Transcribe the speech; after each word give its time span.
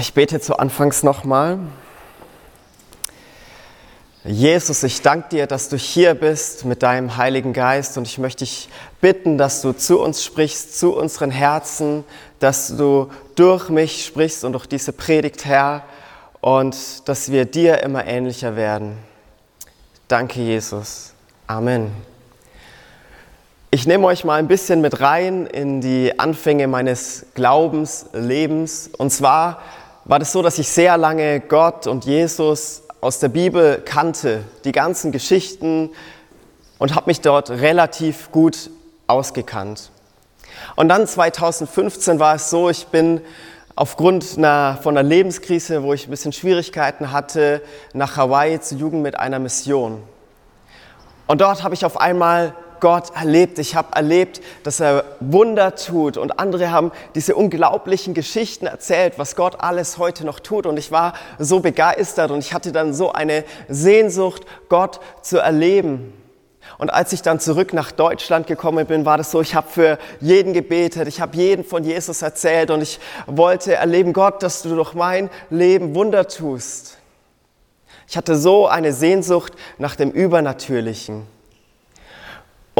Ich 0.00 0.14
bete 0.14 0.40
zu 0.40 0.56
Anfangs 0.58 1.02
nochmal. 1.02 1.58
Jesus, 4.24 4.82
ich 4.82 5.02
danke 5.02 5.28
dir, 5.28 5.46
dass 5.46 5.68
du 5.68 5.76
hier 5.76 6.14
bist 6.14 6.64
mit 6.64 6.82
deinem 6.82 7.18
Heiligen 7.18 7.52
Geist 7.52 7.98
und 7.98 8.06
ich 8.06 8.16
möchte 8.16 8.44
dich 8.44 8.70
bitten, 9.02 9.36
dass 9.36 9.60
du 9.60 9.72
zu 9.72 10.00
uns 10.00 10.24
sprichst, 10.24 10.78
zu 10.78 10.96
unseren 10.96 11.30
Herzen, 11.30 12.04
dass 12.38 12.74
du 12.74 13.10
durch 13.34 13.68
mich 13.68 14.06
sprichst 14.06 14.42
und 14.44 14.54
durch 14.54 14.64
diese 14.64 14.94
Predigt, 14.94 15.44
Herr, 15.44 15.82
und 16.40 17.06
dass 17.06 17.30
wir 17.30 17.44
dir 17.44 17.82
immer 17.82 18.06
ähnlicher 18.06 18.56
werden. 18.56 18.96
Danke, 20.08 20.40
Jesus. 20.40 21.12
Amen. 21.46 21.92
Ich 23.70 23.86
nehme 23.86 24.06
euch 24.06 24.24
mal 24.24 24.36
ein 24.38 24.48
bisschen 24.48 24.80
mit 24.80 25.00
rein 25.00 25.46
in 25.46 25.82
die 25.82 26.18
Anfänge 26.18 26.68
meines 26.68 27.26
Glaubenslebens. 27.34 28.90
Und 28.98 29.10
zwar 29.10 29.62
war 30.10 30.18
das 30.18 30.32
so, 30.32 30.42
dass 30.42 30.58
ich 30.58 30.68
sehr 30.68 30.96
lange 30.96 31.38
Gott 31.38 31.86
und 31.86 32.04
Jesus 32.04 32.82
aus 33.00 33.20
der 33.20 33.28
Bibel 33.28 33.80
kannte, 33.84 34.42
die 34.64 34.72
ganzen 34.72 35.12
Geschichten 35.12 35.90
und 36.80 36.96
habe 36.96 37.08
mich 37.08 37.20
dort 37.20 37.48
relativ 37.48 38.32
gut 38.32 38.70
ausgekannt. 39.06 39.92
Und 40.74 40.88
dann 40.88 41.06
2015 41.06 42.18
war 42.18 42.34
es 42.34 42.50
so, 42.50 42.68
ich 42.68 42.88
bin 42.88 43.20
aufgrund 43.76 44.36
einer, 44.36 44.80
von 44.82 44.98
einer 44.98 45.08
Lebenskrise, 45.08 45.84
wo 45.84 45.92
ich 45.92 46.08
ein 46.08 46.10
bisschen 46.10 46.32
Schwierigkeiten 46.32 47.12
hatte, 47.12 47.62
nach 47.92 48.16
Hawaii 48.16 48.60
zu 48.60 48.74
Jugend 48.74 49.04
mit 49.04 49.16
einer 49.16 49.38
Mission. 49.38 50.02
Und 51.28 51.40
dort 51.40 51.62
habe 51.62 51.74
ich 51.74 51.84
auf 51.84 52.00
einmal 52.00 52.56
Gott 52.80 53.14
erlebt. 53.14 53.58
Ich 53.58 53.74
habe 53.74 53.94
erlebt, 53.94 54.40
dass 54.62 54.80
er 54.80 55.04
Wunder 55.20 55.74
tut 55.74 56.16
und 56.16 56.38
andere 56.38 56.70
haben 56.70 56.92
diese 57.14 57.34
unglaublichen 57.34 58.14
Geschichten 58.14 58.66
erzählt, 58.66 59.14
was 59.18 59.36
Gott 59.36 59.60
alles 59.60 59.98
heute 59.98 60.24
noch 60.24 60.40
tut. 60.40 60.66
Und 60.66 60.78
ich 60.78 60.90
war 60.90 61.14
so 61.38 61.60
begeistert 61.60 62.30
und 62.30 62.38
ich 62.40 62.52
hatte 62.54 62.72
dann 62.72 62.94
so 62.94 63.12
eine 63.12 63.44
Sehnsucht, 63.68 64.44
Gott 64.68 65.00
zu 65.22 65.38
erleben. 65.38 66.12
Und 66.78 66.90
als 66.90 67.12
ich 67.12 67.22
dann 67.22 67.40
zurück 67.40 67.72
nach 67.72 67.92
Deutschland 67.92 68.46
gekommen 68.46 68.86
bin, 68.86 69.04
war 69.04 69.18
das 69.18 69.30
so, 69.30 69.40
ich 69.40 69.54
habe 69.54 69.68
für 69.68 69.98
jeden 70.20 70.52
gebetet, 70.52 71.08
ich 71.08 71.20
habe 71.20 71.36
jeden 71.36 71.64
von 71.64 71.84
Jesus 71.84 72.22
erzählt 72.22 72.70
und 72.70 72.80
ich 72.80 73.00
wollte 73.26 73.74
erleben, 73.74 74.12
Gott, 74.12 74.42
dass 74.42 74.62
du 74.62 74.74
durch 74.74 74.94
mein 74.94 75.30
Leben 75.50 75.94
Wunder 75.94 76.26
tust. 76.28 76.96
Ich 78.08 78.16
hatte 78.16 78.36
so 78.36 78.66
eine 78.66 78.92
Sehnsucht 78.92 79.52
nach 79.78 79.94
dem 79.94 80.10
Übernatürlichen. 80.10 81.26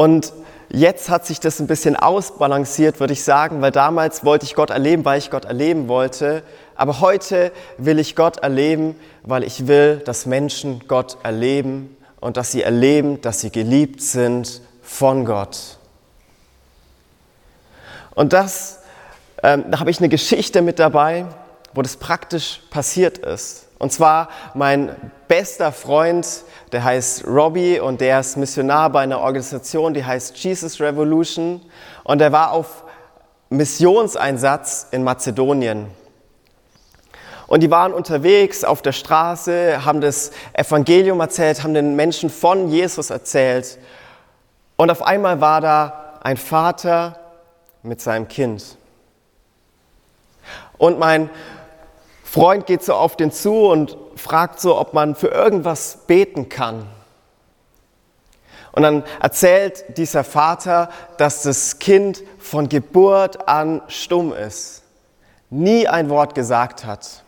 Und 0.01 0.33
jetzt 0.71 1.11
hat 1.11 1.27
sich 1.27 1.39
das 1.39 1.59
ein 1.59 1.67
bisschen 1.67 1.95
ausbalanciert, 1.95 2.99
würde 2.99 3.13
ich 3.13 3.23
sagen, 3.23 3.61
weil 3.61 3.69
damals 3.69 4.25
wollte 4.25 4.45
ich 4.45 4.55
Gott 4.55 4.71
erleben, 4.71 5.05
weil 5.05 5.19
ich 5.19 5.29
Gott 5.29 5.45
erleben 5.45 5.87
wollte. 5.87 6.41
Aber 6.73 7.01
heute 7.01 7.51
will 7.77 7.99
ich 7.99 8.15
Gott 8.15 8.37
erleben, 8.37 8.95
weil 9.21 9.43
ich 9.43 9.67
will, 9.67 9.97
dass 9.97 10.25
Menschen 10.25 10.87
Gott 10.87 11.19
erleben 11.21 11.95
und 12.19 12.35
dass 12.35 12.51
sie 12.51 12.63
erleben, 12.63 13.21
dass 13.21 13.41
sie 13.41 13.51
geliebt 13.51 14.01
sind 14.01 14.63
von 14.81 15.23
Gott. 15.23 15.77
Und 18.15 18.33
das, 18.33 18.79
ähm, 19.43 19.65
da 19.69 19.79
habe 19.79 19.91
ich 19.91 19.99
eine 19.99 20.09
Geschichte 20.09 20.63
mit 20.63 20.79
dabei, 20.79 21.27
wo 21.75 21.83
das 21.83 21.95
praktisch 21.95 22.59
passiert 22.71 23.19
ist. 23.19 23.67
Und 23.81 23.91
zwar 23.91 24.29
mein 24.53 24.95
bester 25.27 25.71
Freund, 25.71 26.43
der 26.71 26.83
heißt 26.83 27.25
Robbie 27.25 27.79
und 27.79 27.99
der 27.99 28.19
ist 28.19 28.37
Missionar 28.37 28.91
bei 28.91 29.01
einer 29.01 29.21
Organisation, 29.21 29.95
die 29.95 30.05
heißt 30.05 30.37
Jesus 30.37 30.79
Revolution. 30.79 31.59
Und 32.03 32.21
er 32.21 32.31
war 32.31 32.51
auf 32.51 32.83
Missionseinsatz 33.49 34.85
in 34.91 35.03
Mazedonien. 35.03 35.87
Und 37.47 37.63
die 37.63 37.71
waren 37.71 37.91
unterwegs 37.91 38.63
auf 38.63 38.83
der 38.83 38.91
Straße, 38.91 39.83
haben 39.83 39.99
das 39.99 40.29
Evangelium 40.53 41.19
erzählt, 41.19 41.63
haben 41.63 41.73
den 41.73 41.95
Menschen 41.95 42.29
von 42.29 42.69
Jesus 42.69 43.09
erzählt. 43.09 43.79
Und 44.77 44.91
auf 44.91 45.01
einmal 45.01 45.41
war 45.41 45.59
da 45.59 46.19
ein 46.21 46.37
Vater 46.37 47.19
mit 47.81 47.99
seinem 47.99 48.27
Kind. 48.27 48.77
Und 50.77 50.99
mein 50.99 51.31
Freund 52.31 52.65
geht 52.65 52.81
so 52.81 52.93
auf 52.93 53.17
den 53.17 53.33
zu 53.33 53.65
und 53.65 53.97
fragt 54.15 54.61
so, 54.61 54.79
ob 54.79 54.93
man 54.93 55.15
für 55.15 55.27
irgendwas 55.27 55.97
beten 56.07 56.47
kann. 56.47 56.87
Und 58.71 58.83
dann 58.83 59.03
erzählt 59.19 59.97
dieser 59.97 60.23
Vater, 60.23 60.89
dass 61.17 61.43
das 61.43 61.79
Kind 61.79 62.23
von 62.39 62.69
Geburt 62.69 63.49
an 63.49 63.81
stumm 63.89 64.31
ist, 64.31 64.83
nie 65.49 65.89
ein 65.89 66.09
Wort 66.09 66.33
gesagt 66.33 66.85
hat. 66.85 67.25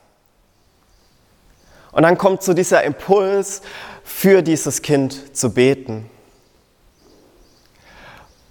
Und 1.91 2.03
dann 2.03 2.18
kommt 2.18 2.41
so 2.41 2.53
dieser 2.53 2.84
Impuls, 2.84 3.62
für 4.06 4.41
dieses 4.41 4.81
Kind 4.81 5.35
zu 5.35 5.53
beten. 5.53 6.09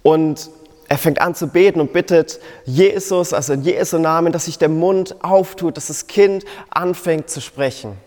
Und 0.03 0.51
er 0.93 0.99
fängt 0.99 1.19
an 1.19 1.33
zu 1.33 1.47
beten 1.47 1.81
und 1.81 1.91
bittet 1.91 2.39
Jesus, 2.65 3.33
also 3.33 3.53
in 3.53 3.63
Jesu 3.63 3.97
Namen, 3.97 4.31
dass 4.31 4.45
sich 4.45 4.59
der 4.59 4.69
Mund 4.69 5.23
auftut, 5.23 5.75
dass 5.75 5.87
das 5.87 6.05
Kind 6.05 6.45
anfängt 6.69 7.31
zu 7.31 7.41
sprechen. 7.41 7.97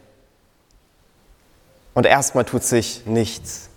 Und 1.94 2.06
erstmal 2.06 2.44
tut 2.44 2.62
sich 2.62 3.04
nichts. 3.04 3.70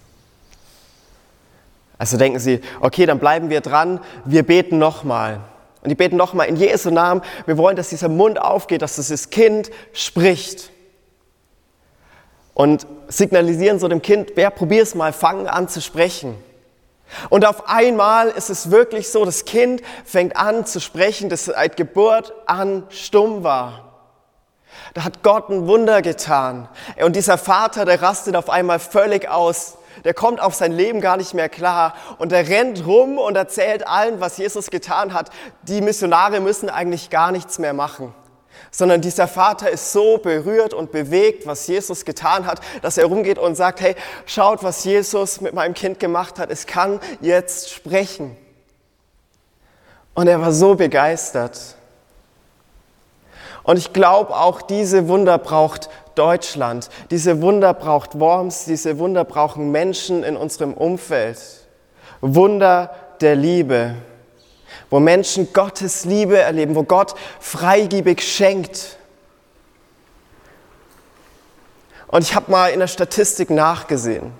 Also 1.98 2.18
denken 2.18 2.38
sie, 2.38 2.62
okay, 2.82 3.08
dann 3.08 3.18
bleiben 3.18 3.50
wir 3.50 3.62
dran, 3.62 4.00
wir 4.26 4.44
beten 4.44 4.78
nochmal. 4.78 5.40
Und 5.82 5.90
die 5.90 5.96
beten 5.96 6.16
nochmal 6.16 6.46
in 6.46 6.56
Jesu 6.56 6.92
Namen, 6.92 7.24
wir 7.48 7.58
wollen, 7.58 7.78
dass 7.78 7.90
dieser 7.90 8.10
Mund 8.10 8.40
aufgeht, 8.40 8.84
dass 8.84 8.98
dieses 8.98 9.32
Kind 9.32 9.72
spricht. 9.92 10.70
Und 12.54 12.86
signalisieren 13.08 13.80
so 13.80 13.88
dem 13.88 14.04
Kind, 14.04 14.34
wer 14.36 14.52
probier 14.52 14.84
es 14.84 14.94
mal, 14.94 15.14
fangen 15.14 15.48
an 15.48 15.68
zu 15.68 15.82
sprechen. 15.82 16.36
Und 17.30 17.46
auf 17.46 17.68
einmal 17.68 18.30
ist 18.30 18.50
es 18.50 18.72
wirklich 18.72 19.10
so, 19.10 19.26
das 19.26 19.46
Kind 19.46 19.82
fängt 20.06 20.38
an 20.38 20.66
zu 20.66 20.80
sprechen, 20.80 21.30
das 21.30 21.46
seit 21.46 21.78
Geburt 21.78 22.34
an 22.46 22.84
stumm 22.90 23.44
war. 23.44 23.86
Da 24.94 25.04
hat 25.04 25.24
Gott 25.24 25.50
ein 25.50 25.68
Wunder 25.68 26.02
getan. 26.02 26.70
Und 27.04 27.16
dieser 27.16 27.38
Vater, 27.38 27.86
der 27.86 28.02
rastet 28.02 28.36
auf 28.36 28.50
einmal 28.50 28.80
völlig 28.80 29.28
aus. 29.30 29.78
Der 30.04 30.14
kommt 30.14 30.40
auf 30.40 30.54
sein 30.54 30.72
Leben 30.72 31.02
gar 31.02 31.18
nicht 31.18 31.34
mehr 31.34 31.50
klar. 31.50 31.94
Und 32.18 32.32
er 32.32 32.48
rennt 32.48 32.86
rum 32.86 33.18
und 33.18 33.36
erzählt 33.36 33.88
allen, 33.88 34.22
was 34.22 34.38
Jesus 34.38 34.70
getan 34.70 35.14
hat. 35.14 35.30
Die 35.64 35.82
Missionare 35.82 36.40
müssen 36.40 36.70
eigentlich 36.70 37.10
gar 37.10 37.32
nichts 37.32 37.60
mehr 37.60 37.74
machen 37.74 38.14
sondern 38.72 39.02
dieser 39.02 39.28
Vater 39.28 39.70
ist 39.70 39.92
so 39.92 40.18
berührt 40.18 40.74
und 40.74 40.92
bewegt, 40.92 41.46
was 41.48 41.68
Jesus 41.68 42.06
getan 42.06 42.46
hat, 42.46 42.62
dass 42.82 42.98
er 42.98 43.06
rumgeht 43.06 43.40
und 43.40 43.56
sagt, 43.56 43.82
hey, 43.82 43.96
schaut, 44.26 44.64
was 44.64 44.84
Jesus 44.84 45.42
mit 45.42 45.54
meinem 45.54 45.74
Kind 45.74 46.00
gemacht 46.00 46.40
hat. 46.40 46.50
Es 46.52 46.68
kann 46.68 47.00
jetzt 47.22 47.72
sprechen. 47.72 48.36
Und 50.14 50.28
er 50.28 50.42
war 50.42 50.52
so 50.52 50.76
begeistert. 50.76 51.76
Und 53.64 53.78
ich 53.78 53.94
glaube, 53.94 54.36
auch 54.36 54.62
diese 54.62 55.08
Wunder 55.08 55.38
braucht 55.38 55.90
Deutschland. 56.16 56.90
Diese 57.12 57.42
Wunder 57.42 57.74
braucht 57.74 58.20
Worms. 58.20 58.66
Diese 58.66 59.00
Wunder 59.00 59.24
brauchen 59.24 59.72
Menschen 59.72 60.24
in 60.24 60.36
unserem 60.36 60.74
Umfeld. 60.74 61.40
Wunder 62.22 62.96
der 63.22 63.36
Liebe 63.36 63.96
wo 64.90 65.00
Menschen 65.00 65.54
Gottes 65.54 66.06
Liebe 66.06 66.38
erleben, 66.38 66.76
wo 66.76 66.84
Gott 66.84 67.16
freigebig 67.40 68.22
schenkt. 68.22 68.98
Und 72.08 72.24
ich 72.24 72.34
habe 72.34 72.52
mal 72.52 72.72
in 72.72 72.80
der 72.80 72.88
Statistik 72.88 73.50
nachgesehen. 73.50 74.32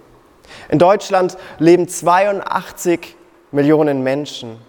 In 0.70 0.80
Deutschland 0.80 1.38
leben 1.60 1.88
82 1.88 3.16
Millionen 3.52 4.04
Menschen. 4.04 4.60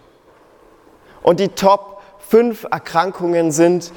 Und 1.22 1.41
die 1.41 1.48
Top 1.48 2.02
5 2.28 2.66
Erkrankungen 2.70 3.52
sind 3.52 3.92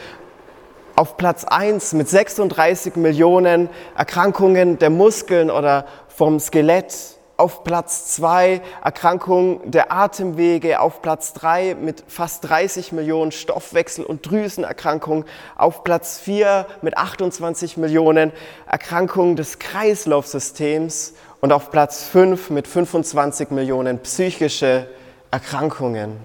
auf 0.95 1.17
Platz 1.17 1.43
1 1.43 1.93
mit 1.93 2.07
36 2.07 2.95
Millionen 2.95 3.69
Erkrankungen 3.97 4.77
der 4.79 4.89
Muskeln 4.89 5.49
oder 5.49 5.85
vom 6.07 6.39
Skelett 6.39 6.93
auf 7.37 7.63
Platz 7.63 8.13
zwei 8.13 8.61
Erkrankung 8.83 9.71
der 9.71 9.91
Atemwege, 9.91 10.79
auf 10.79 11.01
Platz 11.01 11.33
drei 11.33 11.75
mit 11.75 12.03
fast 12.07 12.47
30 12.47 12.91
Millionen 12.91 13.31
Stoffwechsel- 13.31 14.05
und 14.05 14.29
Drüsenerkrankungen, 14.29 15.25
auf 15.55 15.83
Platz 15.83 16.19
vier 16.19 16.67
mit 16.81 16.97
28 16.97 17.77
Millionen 17.77 18.31
Erkrankungen 18.67 19.35
des 19.35 19.59
Kreislaufsystems 19.59 21.13
und 21.41 21.51
auf 21.51 21.71
Platz 21.71 22.03
fünf 22.03 22.49
mit 22.49 22.67
25 22.67 23.49
Millionen 23.49 23.99
psychische 23.99 24.87
Erkrankungen. 25.31 26.17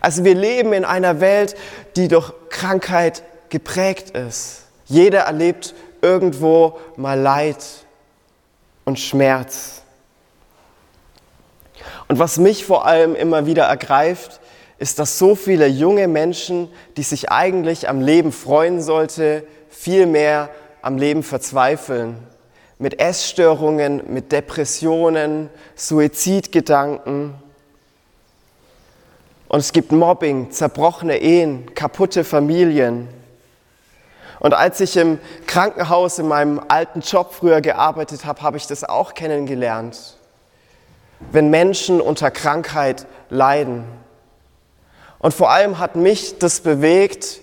Also 0.00 0.24
wir 0.24 0.34
leben 0.34 0.72
in 0.72 0.84
einer 0.84 1.20
Welt, 1.20 1.56
die 1.96 2.06
durch 2.06 2.32
Krankheit 2.50 3.24
geprägt 3.48 4.10
ist. 4.10 4.62
Jeder 4.86 5.20
erlebt 5.22 5.74
irgendwo 6.02 6.78
mal 6.96 7.18
Leid 7.18 7.85
und 8.86 8.98
Schmerz. 8.98 9.82
Und 12.08 12.18
was 12.18 12.38
mich 12.38 12.64
vor 12.64 12.86
allem 12.86 13.14
immer 13.14 13.44
wieder 13.44 13.64
ergreift, 13.64 14.40
ist, 14.78 14.98
dass 14.98 15.18
so 15.18 15.34
viele 15.34 15.66
junge 15.66 16.08
Menschen, 16.08 16.68
die 16.96 17.02
sich 17.02 17.30
eigentlich 17.30 17.88
am 17.88 18.00
Leben 18.00 18.32
freuen 18.32 18.80
sollte, 18.80 19.44
viel 19.68 20.06
mehr 20.06 20.50
am 20.82 20.96
Leben 20.98 21.22
verzweifeln. 21.22 22.16
Mit 22.78 23.00
Essstörungen, 23.00 24.02
mit 24.12 24.32
Depressionen, 24.32 25.50
Suizidgedanken. 25.74 27.34
Und 29.48 29.60
es 29.60 29.72
gibt 29.72 29.92
Mobbing, 29.92 30.50
zerbrochene 30.50 31.18
Ehen, 31.18 31.74
kaputte 31.74 32.22
Familien. 32.22 33.08
Und 34.38 34.54
als 34.54 34.80
ich 34.80 34.96
im 34.96 35.18
Krankenhaus 35.46 36.18
in 36.18 36.28
meinem 36.28 36.60
alten 36.68 37.00
Job 37.00 37.32
früher 37.32 37.60
gearbeitet 37.60 38.24
habe, 38.24 38.42
habe 38.42 38.56
ich 38.56 38.66
das 38.66 38.84
auch 38.84 39.14
kennengelernt. 39.14 40.16
Wenn 41.32 41.48
Menschen 41.48 42.00
unter 42.00 42.30
Krankheit 42.30 43.06
leiden. 43.30 43.84
Und 45.18 45.32
vor 45.32 45.50
allem 45.50 45.78
hat 45.78 45.96
mich 45.96 46.38
das 46.38 46.60
bewegt, 46.60 47.40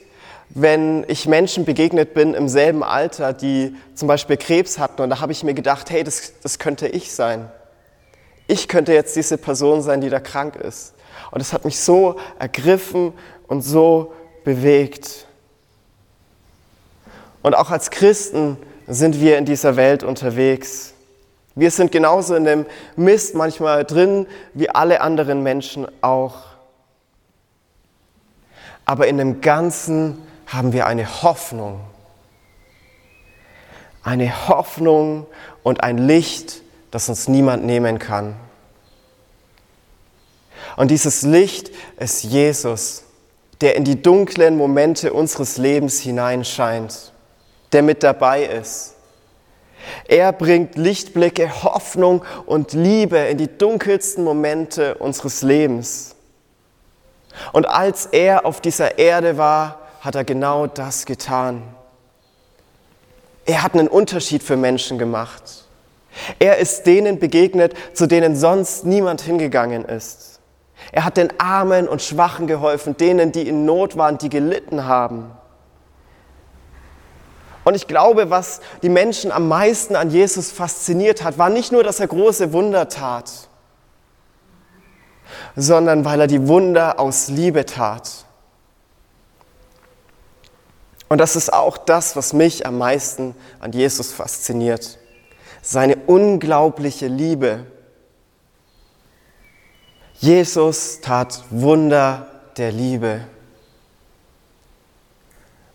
wenn 0.50 1.04
ich 1.08 1.28
Menschen 1.28 1.66
begegnet 1.66 2.14
bin 2.14 2.36
im 2.36 2.48
selben 2.48 2.84
Alter, 2.84 3.34
die 3.34 3.76
zum 3.96 4.08
Beispiel 4.08 4.38
Krebs 4.38 4.78
hatten. 4.78 5.02
Und 5.02 5.10
da 5.10 5.20
habe 5.20 5.32
ich 5.32 5.44
mir 5.44 5.56
gedacht, 5.56 5.90
hey, 5.90 6.04
das, 6.04 6.34
das 6.42 6.60
könnte 6.60 6.88
ich 6.88 7.12
sein. 7.14 7.50
Ich 8.46 8.68
könnte 8.68 8.94
jetzt 8.94 9.16
diese 9.16 9.38
Person 9.38 9.82
sein, 9.82 10.02
die 10.02 10.10
da 10.10 10.20
krank 10.20 10.56
ist. 10.56 10.94
Und 11.32 11.42
es 11.42 11.54
hat 11.54 11.66
mich 11.66 11.80
so 11.80 12.18
ergriffen 12.38 13.14
und 13.48 13.64
so 13.64 14.14
bewegt. 14.44 15.26
Und 17.44 17.56
auch 17.56 17.70
als 17.70 17.92
Christen 17.92 18.58
sind 18.88 19.20
wir 19.20 19.38
in 19.38 19.46
dieser 19.46 19.76
Welt 19.76 20.02
unterwegs. 20.02 20.94
Wir 21.56 21.70
sind 21.70 21.92
genauso 21.92 22.34
in 22.36 22.46
dem 22.46 22.66
Mist 22.96 23.36
manchmal 23.36 23.86
drin 23.86 24.26
wie 24.54 24.70
alle 24.70 25.02
anderen 25.02 25.44
Menschen 25.44 25.88
auch. 26.02 26.36
Aber 28.86 29.08
in 29.08 29.18
dem 29.18 29.42
Ganzen 29.42 30.18
haben 30.48 30.74
wir 30.74 30.88
eine 30.88 31.22
Hoffnung. 31.22 31.82
Eine 34.04 34.48
Hoffnung 34.48 35.28
und 35.62 35.84
ein 35.84 35.98
Licht, 35.98 36.62
das 36.92 37.08
uns 37.08 37.28
niemand 37.28 37.66
nehmen 37.66 38.00
kann. 38.00 38.36
Und 40.76 40.92
dieses 40.92 41.22
Licht 41.22 41.72
ist 41.98 42.24
Jesus, 42.24 43.04
der 43.62 43.76
in 43.76 43.84
die 43.84 44.02
dunklen 44.02 44.58
Momente 44.58 45.14
unseres 45.14 45.58
Lebens 45.58 46.00
hineinscheint, 46.00 47.13
der 47.74 47.82
mit 47.82 48.04
dabei 48.04 48.44
ist. 48.44 48.96
Er 50.08 50.32
bringt 50.32 50.78
Lichtblicke, 50.78 51.64
Hoffnung 51.64 52.24
und 52.46 52.74
Liebe 52.74 53.18
in 53.18 53.38
die 53.38 53.58
dunkelsten 53.58 54.24
Momente 54.24 54.96
unseres 54.96 55.42
Lebens. 55.42 56.16
Und 57.52 57.68
als 57.68 58.06
er 58.06 58.46
auf 58.46 58.62
dieser 58.62 58.98
Erde 58.98 59.38
war, 59.38 59.80
hat 60.02 60.16
er 60.16 60.24
genau 60.24 60.68
das 60.68 61.06
getan. 61.06 61.64
Er 63.46 63.64
hat 63.64 63.74
einen 63.74 63.88
Unterschied 63.88 64.44
für 64.44 64.56
Menschen 64.56 64.98
gemacht. 64.98 65.66
Er 66.40 66.58
ist 66.58 66.84
denen 66.84 67.20
begegnet, 67.20 67.74
zu 67.94 68.08
denen 68.08 68.36
sonst 68.36 68.86
niemand 68.86 69.22
hingegangen 69.22 69.84
ist. 69.84 70.40
Er 70.92 71.06
hat 71.06 71.18
den 71.18 71.40
Armen 71.40 71.88
und 71.88 72.02
Schwachen 72.02 72.48
geholfen, 72.48 72.96
denen, 72.98 73.32
die 73.32 73.48
in 73.48 73.66
Not 73.66 73.98
waren, 73.98 74.18
die 74.18 74.30
gelitten 74.30 74.86
haben. 74.86 75.32
Und 77.64 77.76
ich 77.76 77.88
glaube, 77.88 78.30
was 78.30 78.60
die 78.82 78.90
Menschen 78.90 79.32
am 79.32 79.48
meisten 79.48 79.96
an 79.96 80.10
Jesus 80.10 80.52
fasziniert 80.52 81.24
hat, 81.24 81.38
war 81.38 81.50
nicht 81.50 81.72
nur, 81.72 81.84
dass 81.84 82.00
er 82.00 82.08
große 82.08 82.52
Wunder 82.52 82.90
tat, 82.90 83.32
sondern 85.56 86.04
weil 86.04 86.22
er 86.22 86.28
die 86.28 86.48
Wunder 86.48 87.00
aus 87.00 87.30
Liebe 87.30 87.66
tat. 87.66 88.26
Und 91.08 91.20
das 91.20 91.36
ist 91.36 91.54
auch 91.54 91.78
das, 91.78 92.16
was 92.16 92.34
mich 92.34 92.66
am 92.66 92.78
meisten 92.78 93.36
an 93.60 93.72
Jesus 93.72 94.12
fasziniert. 94.12 94.98
Seine 95.62 95.96
unglaubliche 96.08 97.08
Liebe. 97.08 97.68
Jesus 100.16 101.02
tat 101.02 101.44
Wunder 101.50 102.28
der 102.58 102.72
Liebe. 102.72 103.22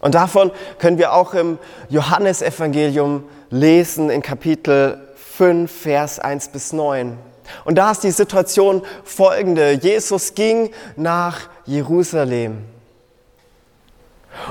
Und 0.00 0.14
davon 0.14 0.52
können 0.78 0.98
wir 0.98 1.12
auch 1.12 1.34
im 1.34 1.58
Johannesevangelium 1.88 3.24
lesen 3.50 4.10
in 4.10 4.22
Kapitel 4.22 5.00
5, 5.16 5.70
Vers 5.70 6.18
1 6.20 6.48
bis 6.48 6.72
9. 6.72 7.18
Und 7.64 7.76
da 7.76 7.90
ist 7.90 8.04
die 8.04 8.10
Situation 8.10 8.82
folgende. 9.04 9.72
Jesus 9.72 10.34
ging 10.34 10.70
nach 10.96 11.48
Jerusalem. 11.64 12.64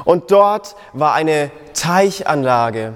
Und 0.04 0.32
dort 0.32 0.76
war 0.94 1.14
eine 1.14 1.52
Teichanlage. 1.74 2.94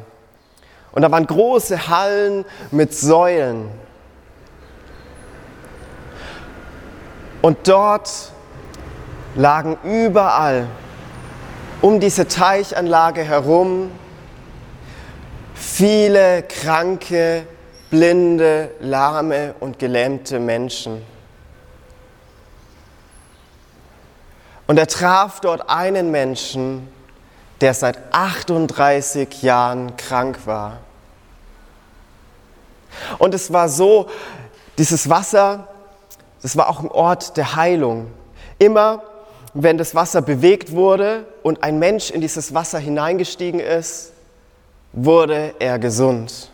Und 0.92 1.04
da 1.04 1.12
waren 1.12 1.26
große 1.26 1.88
Hallen 1.88 2.44
mit 2.72 2.94
Säulen. 2.94 3.70
Und 7.42 7.68
dort 7.68 8.32
lagen 9.36 9.78
überall 9.84 10.68
um 11.82 12.00
diese 12.00 12.28
Teichanlage 12.28 13.24
herum 13.24 13.92
viele 15.56 16.44
kranke, 16.44 17.46
blinde, 17.90 18.72
lahme 18.80 19.56
und 19.60 19.80
gelähmte 19.80 20.40
Menschen. 20.40 21.04
Und 24.68 24.78
er 24.78 24.88
traf 24.88 25.42
dort 25.42 25.70
einen 25.70 26.12
Menschen, 26.12 26.88
der 27.60 27.74
seit 27.74 28.00
38 28.12 29.42
Jahren 29.42 29.98
krank 29.98 30.40
war. 30.46 30.80
Und 33.18 33.34
es 33.34 33.52
war 33.52 33.70
so, 33.70 34.08
dieses 34.78 35.10
Wasser, 35.10 35.68
das 36.42 36.56
war 36.58 36.70
auch 36.70 36.80
ein 36.80 36.90
Ort 36.90 37.38
der 37.38 37.56
Heilung. 37.56 38.12
Immer 38.58 39.04
wenn 39.54 39.78
das 39.78 39.96
Wasser 39.96 40.22
bewegt 40.22 40.72
wurde 40.72 41.26
und 41.44 41.64
ein 41.64 41.80
Mensch 41.80 42.10
in 42.10 42.22
dieses 42.22 42.54
Wasser 42.54 42.80
hineingestiegen 42.80 43.60
ist, 43.60 44.12
wurde 44.94 45.54
er 45.60 45.80
gesund. 45.80 46.52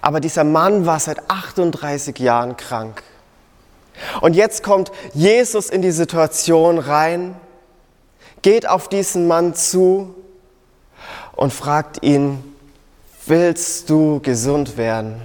Aber 0.00 0.20
dieser 0.20 0.44
Mann 0.44 0.86
war 0.86 0.98
seit 0.98 1.30
38 1.30 2.18
Jahren 2.18 2.56
krank. 2.56 3.02
Und 4.20 4.34
jetzt 4.34 4.62
kommt 4.62 4.92
Jesus 5.14 5.70
in 5.70 5.82
die 5.82 5.90
Situation 5.90 6.78
rein, 6.78 7.34
geht 8.42 8.68
auf 8.68 8.88
diesen 8.88 9.26
Mann 9.26 9.54
zu 9.54 10.14
und 11.34 11.52
fragt 11.52 12.02
ihn, 12.02 12.56
willst 13.26 13.88
du 13.90 14.20
gesund 14.20 14.76
werden? 14.76 15.20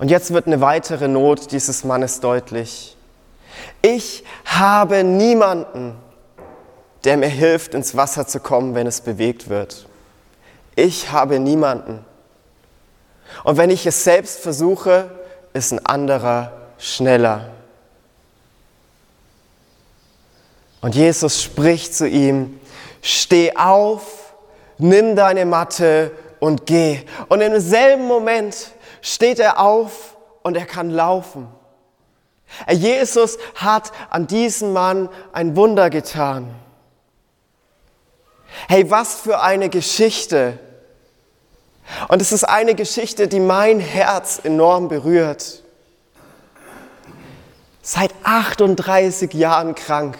Und 0.00 0.10
jetzt 0.10 0.32
wird 0.32 0.46
eine 0.46 0.62
weitere 0.62 1.08
Not 1.08 1.52
dieses 1.52 1.84
Mannes 1.84 2.20
deutlich. 2.20 2.96
Ich 3.82 4.24
habe 4.46 5.04
niemanden, 5.04 5.94
der 7.04 7.18
mir 7.18 7.28
hilft, 7.28 7.74
ins 7.74 7.94
Wasser 7.94 8.26
zu 8.26 8.40
kommen, 8.40 8.74
wenn 8.74 8.86
es 8.86 9.02
bewegt 9.02 9.50
wird. 9.50 9.86
Ich 10.74 11.12
habe 11.12 11.38
niemanden. 11.38 12.02
Und 13.44 13.58
wenn 13.58 13.68
ich 13.68 13.86
es 13.86 14.02
selbst 14.02 14.40
versuche, 14.40 15.10
ist 15.52 15.70
ein 15.70 15.84
anderer 15.84 16.52
schneller. 16.78 17.50
Und 20.80 20.94
Jesus 20.94 21.42
spricht 21.42 21.94
zu 21.94 22.08
ihm, 22.08 22.58
steh 23.02 23.54
auf, 23.54 24.32
nimm 24.78 25.14
deine 25.14 25.44
Matte 25.44 26.10
und 26.38 26.64
geh. 26.64 27.02
Und 27.28 27.42
im 27.42 27.60
selben 27.60 28.06
Moment 28.06 28.72
steht 29.02 29.38
er 29.38 29.60
auf 29.60 30.16
und 30.42 30.56
er 30.56 30.66
kann 30.66 30.90
laufen. 30.90 31.48
Jesus 32.70 33.38
hat 33.54 33.92
an 34.10 34.26
diesem 34.26 34.72
Mann 34.72 35.08
ein 35.32 35.56
Wunder 35.56 35.90
getan. 35.90 36.54
Hey, 38.68 38.90
was 38.90 39.14
für 39.14 39.40
eine 39.40 39.68
Geschichte. 39.68 40.58
Und 42.08 42.20
es 42.20 42.32
ist 42.32 42.44
eine 42.44 42.74
Geschichte, 42.74 43.28
die 43.28 43.40
mein 43.40 43.80
Herz 43.80 44.40
enorm 44.42 44.88
berührt. 44.88 45.62
Seit 47.82 48.12
38 48.22 49.32
Jahren 49.34 49.74
krank. 49.74 50.18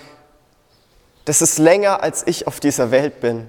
Das 1.24 1.42
ist 1.42 1.58
länger, 1.58 2.02
als 2.02 2.26
ich 2.26 2.46
auf 2.46 2.60
dieser 2.60 2.90
Welt 2.90 3.20
bin. 3.20 3.46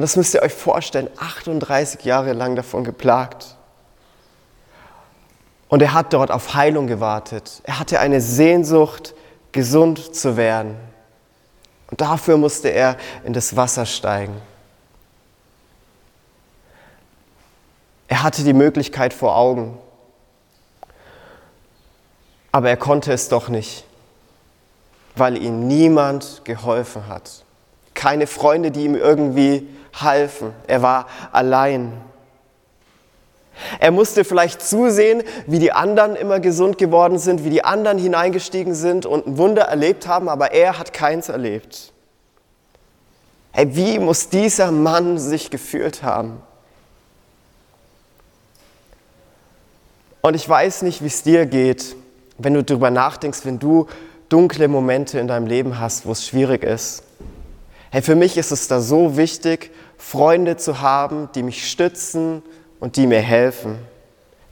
Und 0.00 0.02
das 0.04 0.16
müsst 0.16 0.32
ihr 0.32 0.40
euch 0.40 0.54
vorstellen, 0.54 1.10
38 1.18 2.06
Jahre 2.06 2.32
lang 2.32 2.56
davon 2.56 2.84
geplagt. 2.84 3.54
Und 5.68 5.82
er 5.82 5.92
hat 5.92 6.14
dort 6.14 6.30
auf 6.30 6.54
Heilung 6.54 6.86
gewartet. 6.86 7.60
Er 7.64 7.78
hatte 7.78 8.00
eine 8.00 8.22
Sehnsucht, 8.22 9.14
gesund 9.52 10.16
zu 10.16 10.38
werden. 10.38 10.74
Und 11.90 12.00
dafür 12.00 12.38
musste 12.38 12.68
er 12.68 12.96
in 13.24 13.34
das 13.34 13.56
Wasser 13.56 13.84
steigen. 13.84 14.40
Er 18.08 18.22
hatte 18.22 18.42
die 18.42 18.54
Möglichkeit 18.54 19.12
vor 19.12 19.36
Augen. 19.36 19.76
Aber 22.52 22.70
er 22.70 22.78
konnte 22.78 23.12
es 23.12 23.28
doch 23.28 23.50
nicht, 23.50 23.84
weil 25.14 25.36
ihm 25.36 25.68
niemand 25.68 26.40
geholfen 26.44 27.06
hat. 27.06 27.44
Keine 27.92 28.26
Freunde, 28.26 28.70
die 28.70 28.86
ihm 28.86 28.94
irgendwie 28.94 29.68
halfen. 29.94 30.52
Er 30.66 30.82
war 30.82 31.06
allein. 31.32 31.92
Er 33.78 33.90
musste 33.90 34.24
vielleicht 34.24 34.62
zusehen, 34.62 35.22
wie 35.46 35.58
die 35.58 35.72
anderen 35.72 36.16
immer 36.16 36.40
gesund 36.40 36.78
geworden 36.78 37.18
sind, 37.18 37.44
wie 37.44 37.50
die 37.50 37.64
anderen 37.64 37.98
hineingestiegen 37.98 38.74
sind 38.74 39.06
und 39.06 39.26
ein 39.26 39.38
Wunder 39.38 39.62
erlebt 39.62 40.06
haben, 40.06 40.28
aber 40.28 40.52
er 40.52 40.78
hat 40.78 40.92
keins 40.92 41.28
erlebt. 41.28 41.92
Hey, 43.52 43.74
wie 43.74 43.98
muss 43.98 44.28
dieser 44.28 44.70
Mann 44.70 45.18
sich 45.18 45.50
gefühlt 45.50 46.02
haben? 46.02 46.40
Und 50.22 50.34
ich 50.34 50.48
weiß 50.48 50.82
nicht, 50.82 51.02
wie 51.02 51.06
es 51.06 51.22
dir 51.22 51.46
geht, 51.46 51.96
wenn 52.38 52.54
du 52.54 52.62
darüber 52.62 52.90
nachdenkst, 52.90 53.44
wenn 53.44 53.58
du 53.58 53.86
dunkle 54.28 54.68
Momente 54.68 55.18
in 55.18 55.26
deinem 55.26 55.46
Leben 55.46 55.78
hast, 55.80 56.06
wo 56.06 56.12
es 56.12 56.26
schwierig 56.26 56.62
ist. 56.62 57.02
Hey, 57.90 58.02
für 58.02 58.14
mich 58.14 58.36
ist 58.36 58.52
es 58.52 58.68
da 58.68 58.80
so 58.80 59.16
wichtig, 59.16 59.72
Freunde 59.98 60.56
zu 60.56 60.80
haben, 60.80 61.28
die 61.34 61.42
mich 61.42 61.68
stützen 61.68 62.42
und 62.78 62.96
die 62.96 63.06
mir 63.06 63.20
helfen. 63.20 63.78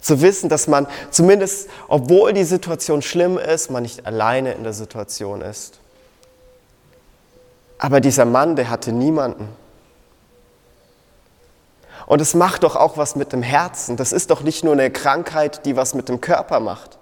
Zu 0.00 0.20
wissen, 0.22 0.48
dass 0.48 0.66
man 0.66 0.86
zumindest, 1.10 1.68
obwohl 1.86 2.32
die 2.32 2.44
Situation 2.44 3.00
schlimm 3.00 3.38
ist, 3.38 3.70
man 3.70 3.82
nicht 3.84 4.06
alleine 4.06 4.52
in 4.52 4.64
der 4.64 4.72
Situation 4.72 5.40
ist. 5.40 5.78
Aber 7.78 8.00
dieser 8.00 8.24
Mann, 8.24 8.56
der 8.56 8.70
hatte 8.70 8.90
niemanden. 8.92 9.48
Und 12.06 12.20
es 12.20 12.34
macht 12.34 12.64
doch 12.64 12.74
auch 12.74 12.96
was 12.96 13.14
mit 13.14 13.32
dem 13.32 13.42
Herzen. 13.42 13.96
Das 13.96 14.12
ist 14.12 14.30
doch 14.30 14.42
nicht 14.42 14.64
nur 14.64 14.72
eine 14.72 14.90
Krankheit, 14.90 15.64
die 15.64 15.76
was 15.76 15.94
mit 15.94 16.08
dem 16.08 16.20
Körper 16.20 16.58
macht. 16.58 16.97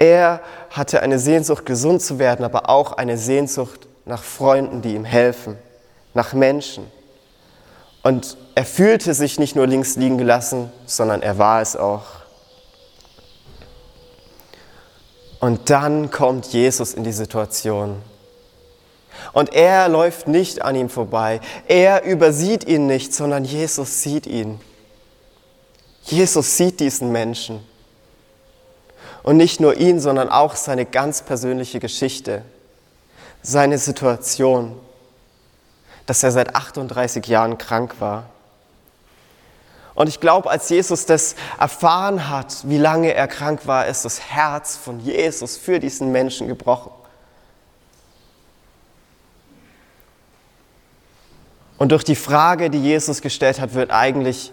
Er 0.00 0.40
hatte 0.70 1.02
eine 1.02 1.18
Sehnsucht, 1.18 1.66
gesund 1.66 2.00
zu 2.00 2.18
werden, 2.18 2.42
aber 2.42 2.70
auch 2.70 2.92
eine 2.92 3.18
Sehnsucht 3.18 3.86
nach 4.06 4.22
Freunden, 4.22 4.80
die 4.80 4.94
ihm 4.94 5.04
helfen, 5.04 5.58
nach 6.14 6.32
Menschen. 6.32 6.90
Und 8.02 8.38
er 8.54 8.64
fühlte 8.64 9.12
sich 9.12 9.38
nicht 9.38 9.56
nur 9.56 9.66
links 9.66 9.96
liegen 9.96 10.16
gelassen, 10.16 10.72
sondern 10.86 11.20
er 11.20 11.36
war 11.36 11.60
es 11.60 11.76
auch. 11.76 12.06
Und 15.38 15.68
dann 15.68 16.10
kommt 16.10 16.46
Jesus 16.46 16.94
in 16.94 17.04
die 17.04 17.12
Situation. 17.12 18.00
Und 19.34 19.52
er 19.52 19.86
läuft 19.90 20.28
nicht 20.28 20.62
an 20.62 20.76
ihm 20.76 20.88
vorbei. 20.88 21.40
Er 21.68 22.04
übersieht 22.04 22.64
ihn 22.66 22.86
nicht, 22.86 23.12
sondern 23.12 23.44
Jesus 23.44 24.02
sieht 24.02 24.26
ihn. 24.26 24.60
Jesus 26.04 26.56
sieht 26.56 26.80
diesen 26.80 27.12
Menschen. 27.12 27.69
Und 29.22 29.36
nicht 29.36 29.60
nur 29.60 29.76
ihn, 29.76 30.00
sondern 30.00 30.28
auch 30.28 30.56
seine 30.56 30.86
ganz 30.86 31.22
persönliche 31.22 31.80
Geschichte, 31.80 32.42
seine 33.42 33.78
Situation, 33.78 34.78
dass 36.06 36.22
er 36.22 36.32
seit 36.32 36.54
38 36.56 37.26
Jahren 37.26 37.58
krank 37.58 37.96
war. 38.00 38.24
Und 39.94 40.08
ich 40.08 40.20
glaube, 40.20 40.50
als 40.50 40.68
Jesus 40.68 41.04
das 41.04 41.34
erfahren 41.58 42.28
hat, 42.28 42.68
wie 42.68 42.78
lange 42.78 43.12
er 43.12 43.28
krank 43.28 43.66
war, 43.66 43.86
ist 43.86 44.04
das 44.04 44.20
Herz 44.20 44.76
von 44.76 45.00
Jesus 45.00 45.56
für 45.56 45.78
diesen 45.78 46.10
Menschen 46.12 46.48
gebrochen. 46.48 46.90
Und 51.76 51.92
durch 51.92 52.04
die 52.04 52.16
Frage, 52.16 52.70
die 52.70 52.80
Jesus 52.80 53.22
gestellt 53.22 53.60
hat, 53.60 53.74
wird 53.74 53.90
eigentlich 53.90 54.52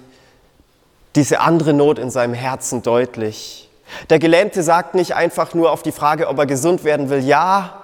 diese 1.15 1.39
andere 1.39 1.73
Not 1.73 1.99
in 1.99 2.09
seinem 2.09 2.33
Herzen 2.33 2.83
deutlich. 2.83 3.66
Der 4.09 4.19
Gelähmte 4.19 4.63
sagt 4.63 4.95
nicht 4.95 5.15
einfach 5.15 5.53
nur 5.53 5.71
auf 5.71 5.83
die 5.83 5.91
Frage, 5.91 6.27
ob 6.27 6.37
er 6.37 6.45
gesund 6.45 6.83
werden 6.83 7.09
will, 7.09 7.23
ja, 7.23 7.83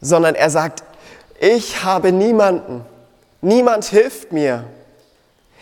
sondern 0.00 0.34
er 0.34 0.50
sagt, 0.50 0.82
ich 1.40 1.84
habe 1.84 2.12
niemanden, 2.12 2.84
niemand 3.40 3.84
hilft 3.86 4.32
mir. 4.32 4.64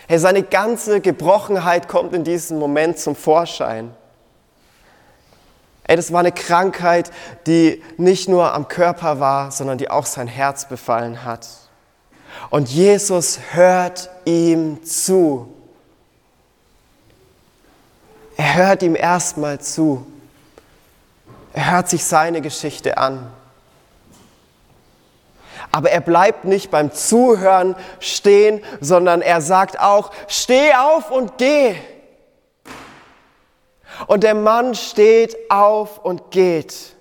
Hey, 0.08 0.18
seine 0.18 0.42
ganze 0.42 1.00
Gebrochenheit 1.00 1.88
kommt 1.88 2.14
in 2.14 2.24
diesem 2.24 2.58
Moment 2.58 2.98
zum 2.98 3.14
Vorschein. 3.14 3.94
Ey, 5.84 5.96
das 5.96 6.12
war 6.12 6.20
eine 6.20 6.32
Krankheit, 6.32 7.10
die 7.46 7.82
nicht 7.96 8.28
nur 8.28 8.52
am 8.52 8.68
Körper 8.68 9.20
war, 9.20 9.50
sondern 9.50 9.78
die 9.78 9.90
auch 9.90 10.06
sein 10.06 10.28
Herz 10.28 10.66
befallen 10.68 11.24
hat. 11.24 11.46
Und 12.50 12.68
Jesus 12.68 13.40
hört 13.52 14.10
ihm 14.24 14.84
zu. 14.84 15.52
Er 18.40 18.54
hört 18.54 18.82
ihm 18.82 18.96
erstmal 18.96 19.60
zu. 19.60 20.06
Er 21.52 21.72
hört 21.72 21.90
sich 21.90 22.02
seine 22.02 22.40
Geschichte 22.40 22.96
an. 22.96 23.30
Aber 25.70 25.90
er 25.90 26.00
bleibt 26.00 26.46
nicht 26.46 26.70
beim 26.70 26.90
Zuhören 26.90 27.76
stehen, 27.98 28.62
sondern 28.80 29.20
er 29.20 29.42
sagt 29.42 29.78
auch, 29.78 30.10
steh 30.26 30.72
auf 30.72 31.10
und 31.10 31.36
geh. 31.36 31.74
Und 34.06 34.22
der 34.22 34.34
Mann 34.34 34.74
steht 34.74 35.36
auf 35.50 35.98
und 35.98 36.30
geht. 36.30 36.96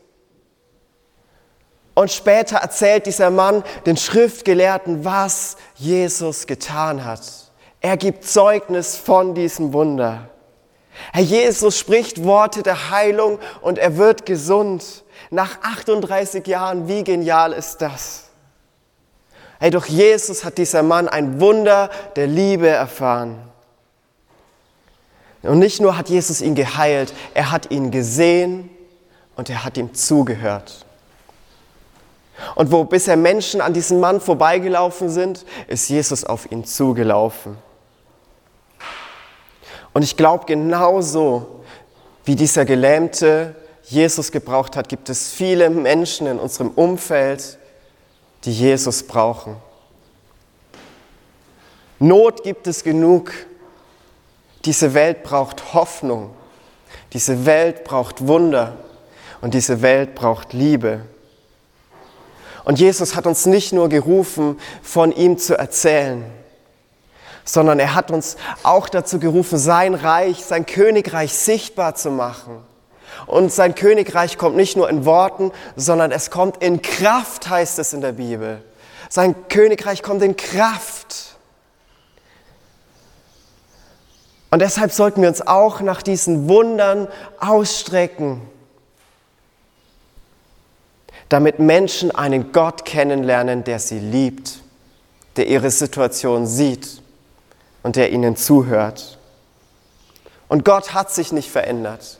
Und 1.93 2.11
später 2.11 2.57
erzählt 2.57 3.05
dieser 3.05 3.29
Mann 3.29 3.63
den 3.85 3.95
Schriftgelehrten, 3.95 5.05
was 5.05 5.55
Jesus 5.75 6.47
getan 6.47 7.05
hat. 7.05 7.21
Er 7.79 7.95
gibt 7.95 8.25
Zeugnis 8.25 8.97
von 8.97 9.33
diesem 9.35 9.71
Wunder. 9.71 10.27
Herr 11.13 11.23
Jesus 11.23 11.77
spricht 11.77 12.23
Worte 12.23 12.63
der 12.63 12.91
Heilung 12.91 13.39
und 13.61 13.77
er 13.77 13.97
wird 13.97 14.25
gesund. 14.25 15.03
Nach 15.29 15.61
38 15.61 16.45
Jahren, 16.47 16.87
wie 16.87 17.03
genial 17.03 17.53
ist 17.53 17.77
das? 17.77 18.29
Hey, 19.59 19.71
durch 19.71 19.87
Jesus 19.87 20.45
hat 20.45 20.57
dieser 20.57 20.83
Mann 20.83 21.09
ein 21.09 21.41
Wunder 21.41 21.89
der 22.15 22.27
Liebe 22.27 22.67
erfahren. 22.67 23.37
Und 25.41 25.59
nicht 25.59 25.81
nur 25.81 25.97
hat 25.97 26.09
Jesus 26.09 26.41
ihn 26.41 26.55
geheilt, 26.55 27.13
er 27.33 27.51
hat 27.51 27.71
ihn 27.71 27.91
gesehen 27.91 28.69
und 29.35 29.49
er 29.49 29.63
hat 29.63 29.77
ihm 29.77 29.93
zugehört. 29.93 30.85
Und 32.55 32.71
wo 32.71 32.83
bisher 32.83 33.17
Menschen 33.17 33.61
an 33.61 33.73
diesem 33.73 33.99
Mann 33.99 34.21
vorbeigelaufen 34.21 35.09
sind, 35.09 35.45
ist 35.67 35.89
Jesus 35.89 36.23
auf 36.23 36.51
ihn 36.51 36.65
zugelaufen. 36.65 37.57
Und 39.99 40.03
ich 40.03 40.15
glaube, 40.15 40.45
genauso 40.45 41.59
wie 42.23 42.37
dieser 42.37 42.63
Gelähmte 42.63 43.53
Jesus 43.83 44.31
gebraucht 44.31 44.77
hat, 44.77 44.87
gibt 44.87 45.09
es 45.09 45.29
viele 45.29 45.69
Menschen 45.69 46.25
in 46.25 46.39
unserem 46.39 46.69
Umfeld, 46.69 47.57
die 48.45 48.53
Jesus 48.53 49.03
brauchen. 49.03 49.57
Not 51.99 52.43
gibt 52.43 52.65
es 52.67 52.85
genug. 52.85 53.33
Diese 54.63 54.93
Welt 54.93 55.23
braucht 55.23 55.73
Hoffnung. 55.73 56.29
Diese 57.11 57.45
Welt 57.45 57.83
braucht 57.83 58.25
Wunder. 58.25 58.77
Und 59.41 59.53
diese 59.53 59.81
Welt 59.81 60.15
braucht 60.15 60.53
Liebe. 60.53 61.01
Und 62.63 62.79
Jesus 62.79 63.17
hat 63.17 63.27
uns 63.27 63.45
nicht 63.45 63.73
nur 63.73 63.89
gerufen, 63.89 64.61
von 64.81 65.11
ihm 65.11 65.37
zu 65.37 65.57
erzählen, 65.57 66.23
sondern 67.51 67.79
er 67.79 67.95
hat 67.95 68.11
uns 68.11 68.37
auch 68.61 68.89
dazu 68.89 69.19
gerufen, 69.19 69.57
sein 69.57 69.95
Reich, 69.95 70.45
sein 70.45 70.67
Königreich 70.67 71.33
sichtbar 71.33 71.95
zu 71.95 72.11
machen. 72.11 72.59
Und 73.25 73.51
sein 73.51 73.73
Königreich 73.73 74.37
kommt 74.37 74.55
nicht 74.55 74.77
nur 74.77 74.87
in 74.87 75.03
Worten, 75.03 75.51
sondern 75.75 76.11
es 76.11 76.29
kommt 76.29 76.61
in 76.61 76.83
Kraft, 76.83 77.49
heißt 77.49 77.79
es 77.79 77.93
in 77.93 78.01
der 78.01 78.11
Bibel. 78.11 78.63
Sein 79.09 79.35
Königreich 79.49 80.03
kommt 80.03 80.21
in 80.21 80.37
Kraft. 80.37 81.37
Und 84.51 84.61
deshalb 84.61 84.91
sollten 84.91 85.23
wir 85.23 85.29
uns 85.29 85.45
auch 85.45 85.81
nach 85.81 86.03
diesen 86.03 86.47
Wundern 86.49 87.07
ausstrecken 87.39 88.41
damit 91.29 91.59
Menschen 91.59 92.09
einen 92.09 92.51
Gott 92.51 92.85
kennenlernen, 92.85 93.63
der 93.63 93.77
sie 93.77 93.99
liebt, 93.99 94.61
der 95.35 95.45
ihre 95.45 95.69
Situation 95.69 96.47
sieht 96.47 97.03
und 97.83 97.95
der 97.95 98.11
ihnen 98.11 98.35
zuhört. 98.35 99.17
Und 100.47 100.65
Gott 100.65 100.93
hat 100.93 101.11
sich 101.11 101.31
nicht 101.31 101.49
verändert. 101.49 102.19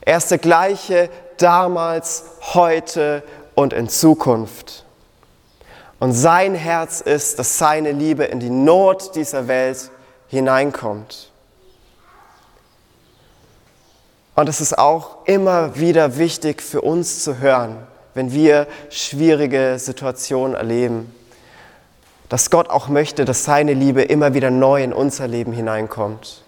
Er 0.00 0.16
ist 0.16 0.30
der 0.30 0.38
gleiche 0.38 1.10
damals, 1.36 2.24
heute 2.54 3.22
und 3.54 3.72
in 3.72 3.88
Zukunft. 3.88 4.84
Und 5.98 6.12
sein 6.12 6.54
Herz 6.54 7.00
ist, 7.00 7.38
dass 7.38 7.58
seine 7.58 7.92
Liebe 7.92 8.24
in 8.24 8.40
die 8.40 8.50
Not 8.50 9.14
dieser 9.14 9.48
Welt 9.48 9.90
hineinkommt. 10.28 11.30
Und 14.34 14.48
es 14.48 14.60
ist 14.60 14.78
auch 14.78 15.24
immer 15.24 15.78
wieder 15.78 16.18
wichtig 16.18 16.60
für 16.62 16.82
uns 16.82 17.24
zu 17.24 17.38
hören, 17.38 17.78
wenn 18.12 18.32
wir 18.32 18.66
schwierige 18.90 19.78
Situationen 19.78 20.54
erleben. 20.54 21.14
Dass 22.28 22.50
Gott 22.50 22.70
auch 22.70 22.88
möchte, 22.88 23.24
dass 23.24 23.44
seine 23.44 23.72
Liebe 23.72 24.02
immer 24.02 24.34
wieder 24.34 24.50
neu 24.50 24.82
in 24.82 24.92
unser 24.92 25.28
Leben 25.28 25.52
hineinkommt. 25.52 26.42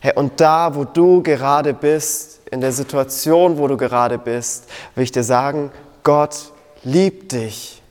Hey, 0.00 0.12
und 0.16 0.40
da, 0.40 0.74
wo 0.74 0.84
du 0.84 1.22
gerade 1.22 1.72
bist, 1.72 2.40
in 2.50 2.60
der 2.60 2.72
Situation, 2.72 3.58
wo 3.58 3.68
du 3.68 3.76
gerade 3.76 4.18
bist, 4.18 4.68
will 4.94 5.04
ich 5.04 5.12
dir 5.12 5.24
sagen, 5.24 5.72
Gott 6.02 6.52
liebt 6.82 7.32
dich. 7.32 7.82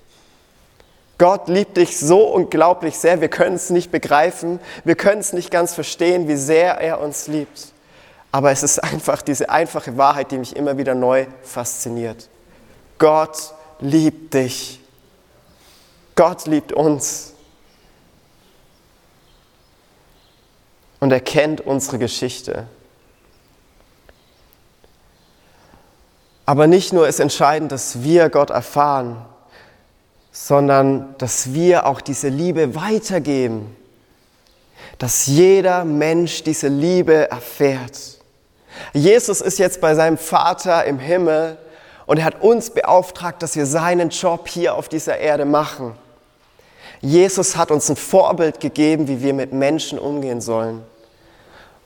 Gott 1.18 1.48
liebt 1.48 1.77
dich 1.77 1.98
so 1.98 2.24
unglaublich 2.24 2.98
sehr, 2.98 3.22
wir 3.22 3.30
können 3.30 3.56
es 3.56 3.70
nicht 3.70 3.92
begreifen, 3.92 4.60
wir 4.84 4.96
können 4.96 5.22
es 5.22 5.32
nicht 5.32 5.51
ganz 5.51 5.74
verstehen, 5.74 6.27
wie 6.27 6.36
sehr 6.36 6.80
er 6.80 7.00
uns 7.00 7.27
liebt. 7.27 7.74
Aber 8.32 8.51
es 8.51 8.63
ist 8.63 8.80
einfach 8.84 9.22
diese 9.22 9.50
einfache 9.50 9.98
Wahrheit, 9.98 10.32
die 10.32 10.38
mich 10.38 10.56
immer 10.56 10.77
wieder 10.77 10.96
neu 10.96 11.25
fasziniert. 11.44 12.30
Gott 13.00 13.53
liebt 13.80 14.34
dich. 14.34 14.83
Gott 16.15 16.46
liebt 16.46 16.74
uns. 16.74 17.34
Und 21.00 21.12
er 21.12 21.20
kennt 21.20 21.62
unsere 21.62 21.98
Geschichte. 21.98 22.67
Aber 26.46 26.67
nicht 26.67 26.93
nur 26.93 27.08
ist 27.08 27.20
entscheidend, 27.20 27.72
dass 27.72 28.03
wir 28.03 28.29
Gott 28.29 28.50
erfahren, 28.50 29.25
sondern 30.32 31.15
dass 31.17 31.53
wir 31.53 31.86
auch 31.86 32.01
diese 32.01 32.27
Liebe 32.27 32.75
weitergeben, 32.75 33.75
dass 34.98 35.27
jeder 35.27 35.86
Mensch 35.86 36.43
diese 36.43 36.67
Liebe 36.67 37.29
erfährt. 37.29 38.20
Jesus 38.93 39.41
ist 39.41 39.60
jetzt 39.60 39.79
bei 39.79 39.96
seinem 39.96 40.17
Vater 40.17 40.86
im 40.86 41.00
Himmel 41.00 41.58
und 42.05 42.17
er 42.17 42.25
hat 42.25 42.41
uns 42.41 42.70
beauftragt, 42.72 43.41
dass 43.43 43.55
wir 43.55 43.65
seinen 43.65 44.10
Job 44.10 44.48
hier 44.48 44.75
auf 44.75 44.89
dieser 44.89 45.17
Erde 45.17 45.46
machen. 45.46 45.96
Jesus 47.03 47.57
hat 47.57 47.69
uns 47.69 47.89
ein 47.89 47.98
Vorbild 47.98 48.62
gegeben, 48.62 49.10
wie 49.10 49.22
wir 49.22 49.33
mit 49.33 49.51
Menschen 49.51 50.00
umgehen 50.00 50.39
sollen. 50.39 50.83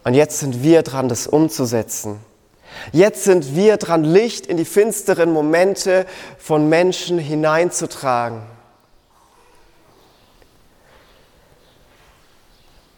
Und 0.04 0.14
jetzt 0.14 0.38
sind 0.38 0.62
wir 0.62 0.84
dran, 0.84 1.10
das 1.10 1.26
umzusetzen. 1.26 2.20
Jetzt 2.92 3.24
sind 3.24 3.56
wir 3.56 3.78
dran, 3.78 4.04
Licht 4.04 4.46
in 4.46 4.58
die 4.58 4.66
finsteren 4.66 5.34
Momente 5.34 6.06
von 6.38 6.70
Menschen 6.70 7.18
hineinzutragen. 7.18 8.44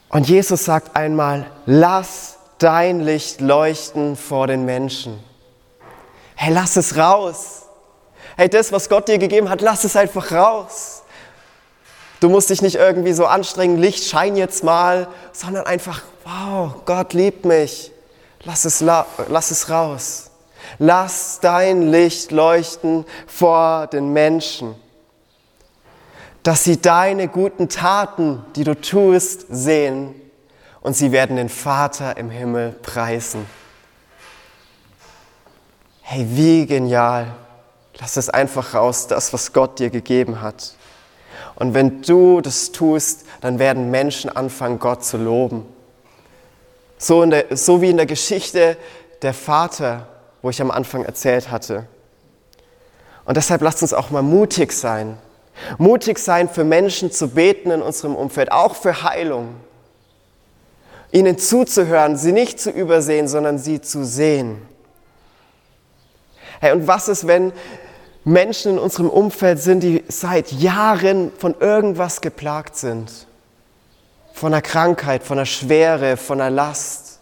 Und 0.09 0.27
Jesus 0.27 0.65
sagt 0.65 0.97
einmal, 0.97 1.49
lass 1.65 2.35
dein 2.57 2.99
Licht 2.99 3.39
leuchten 3.39 4.17
vor 4.17 4.47
den 4.47 4.65
Menschen. 4.65 5.23
Hey, 6.35 6.53
lass 6.53 6.75
es 6.75 6.97
raus. 6.97 7.61
Hey, 8.35 8.49
das, 8.49 8.73
was 8.73 8.89
Gott 8.89 9.07
dir 9.07 9.19
gegeben 9.19 9.49
hat, 9.49 9.61
lass 9.61 9.85
es 9.85 9.95
einfach 9.95 10.33
raus. 10.33 10.98
Du 12.19 12.29
musst 12.29 12.49
dich 12.49 12.61
nicht 12.61 12.75
irgendwie 12.75 13.13
so 13.13 13.25
anstrengen, 13.25 13.77
Licht 13.77 14.03
schein 14.03 14.35
jetzt 14.35 14.63
mal, 14.63 15.07
sondern 15.31 15.65
einfach, 15.65 16.01
wow, 16.25 16.73
Gott 16.85 17.13
liebt 17.13 17.45
mich. 17.45 17.91
Lass 18.43 18.65
es, 18.65 18.81
lass 18.81 19.51
es 19.51 19.69
raus. 19.69 20.29
Lass 20.77 21.39
dein 21.41 21.91
Licht 21.91 22.31
leuchten 22.31 23.05
vor 23.27 23.87
den 23.87 24.13
Menschen, 24.13 24.75
dass 26.43 26.63
sie 26.63 26.79
deine 26.81 27.27
guten 27.27 27.69
Taten, 27.69 28.45
die 28.55 28.63
du 28.63 28.79
tust, 28.79 29.45
sehen 29.49 30.13
und 30.81 30.95
sie 30.95 31.11
werden 31.11 31.37
den 31.37 31.49
Vater 31.49 32.17
im 32.17 32.29
Himmel 32.29 32.73
preisen. 32.81 33.45
Hey, 36.01 36.25
wie 36.29 36.65
genial. 36.65 37.33
Lass 37.99 38.17
es 38.17 38.29
einfach 38.29 38.73
raus, 38.73 39.07
das, 39.07 39.33
was 39.33 39.51
Gott 39.51 39.79
dir 39.79 39.89
gegeben 39.89 40.41
hat. 40.41 40.73
Und 41.59 41.73
wenn 41.73 42.01
du 42.01 42.39
das 42.41 42.71
tust, 42.71 43.25
dann 43.41 43.59
werden 43.59 43.91
Menschen 43.91 44.29
anfangen, 44.29 44.79
Gott 44.79 45.03
zu 45.03 45.17
loben. 45.17 45.65
So, 46.97 47.25
der, 47.25 47.55
so 47.55 47.81
wie 47.81 47.89
in 47.89 47.97
der 47.97 48.05
Geschichte 48.05 48.77
der 49.21 49.33
Vater, 49.33 50.07
wo 50.41 50.49
ich 50.49 50.61
am 50.61 50.71
Anfang 50.71 51.03
erzählt 51.03 51.51
hatte. 51.51 51.85
Und 53.25 53.35
deshalb 53.35 53.61
lasst 53.61 53.81
uns 53.81 53.93
auch 53.93 54.09
mal 54.09 54.23
mutig 54.23 54.71
sein. 54.71 55.17
Mutig 55.77 56.17
sein, 56.17 56.47
für 56.47 56.63
Menschen 56.63 57.11
zu 57.11 57.29
beten 57.29 57.71
in 57.71 57.81
unserem 57.81 58.15
Umfeld, 58.15 58.51
auch 58.51 58.75
für 58.75 59.03
Heilung. 59.03 59.55
Ihnen 61.11 61.37
zuzuhören, 61.37 62.15
sie 62.15 62.31
nicht 62.31 62.59
zu 62.59 62.69
übersehen, 62.71 63.27
sondern 63.27 63.57
sie 63.57 63.81
zu 63.81 64.05
sehen. 64.05 64.61
Hey, 66.61 66.71
und 66.71 66.87
was 66.87 67.09
ist, 67.09 67.27
wenn 67.27 67.51
Menschen 68.23 68.73
in 68.73 68.79
unserem 68.79 69.09
Umfeld 69.09 69.59
sind, 69.59 69.81
die 69.81 70.03
seit 70.07 70.51
Jahren 70.51 71.31
von 71.37 71.55
irgendwas 71.59 72.21
geplagt 72.21 72.75
sind? 72.75 73.27
von 74.39 74.53
einer 74.53 74.61
Krankheit, 74.61 75.23
von 75.23 75.37
einer 75.37 75.45
Schwere, 75.45 76.15
von 76.15 76.39
einer 76.39 76.49
Last. 76.49 77.19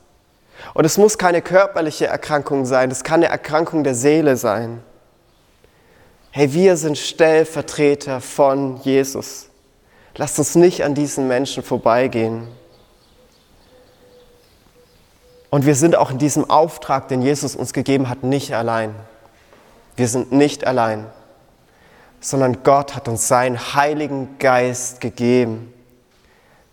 Und 0.76 0.86
es 0.86 1.00
muss 1.00 1.18
keine 1.18 1.42
körperliche 1.42 2.06
Erkrankung 2.06 2.66
sein, 2.66 2.92
es 2.92 3.04
kann 3.04 3.22
eine 3.22 3.28
Erkrankung 3.28 3.84
der 3.84 3.96
Seele 3.96 4.38
sein. 4.38 4.84
Hey, 6.30 6.54
wir 6.54 6.78
sind 6.78 6.98
Stellvertreter 6.98 8.22
von 8.22 8.78
Jesus. 8.82 9.50
Lasst 10.16 10.38
uns 10.38 10.54
nicht 10.54 10.84
an 10.84 10.94
diesen 10.94 11.28
Menschen 11.28 11.64
vorbeigehen. 11.64 12.48
Und 15.50 15.66
wir 15.66 15.74
sind 15.74 15.96
auch 15.96 16.12
in 16.12 16.20
diesem 16.20 16.48
Auftrag, 16.48 17.08
den 17.08 17.24
Jesus 17.24 17.56
uns 17.56 17.74
gegeben 17.74 18.10
hat, 18.10 18.22
nicht 18.22 18.54
allein. 18.54 18.94
Wir 19.98 20.08
sind 20.08 20.32
nicht 20.32 20.66
allein, 20.66 21.06
sondern 22.22 22.64
Gott 22.64 22.96
hat 22.96 23.10
uns 23.10 23.28
seinen 23.28 23.74
Heiligen 23.74 24.38
Geist 24.40 25.02
gegeben 25.02 25.74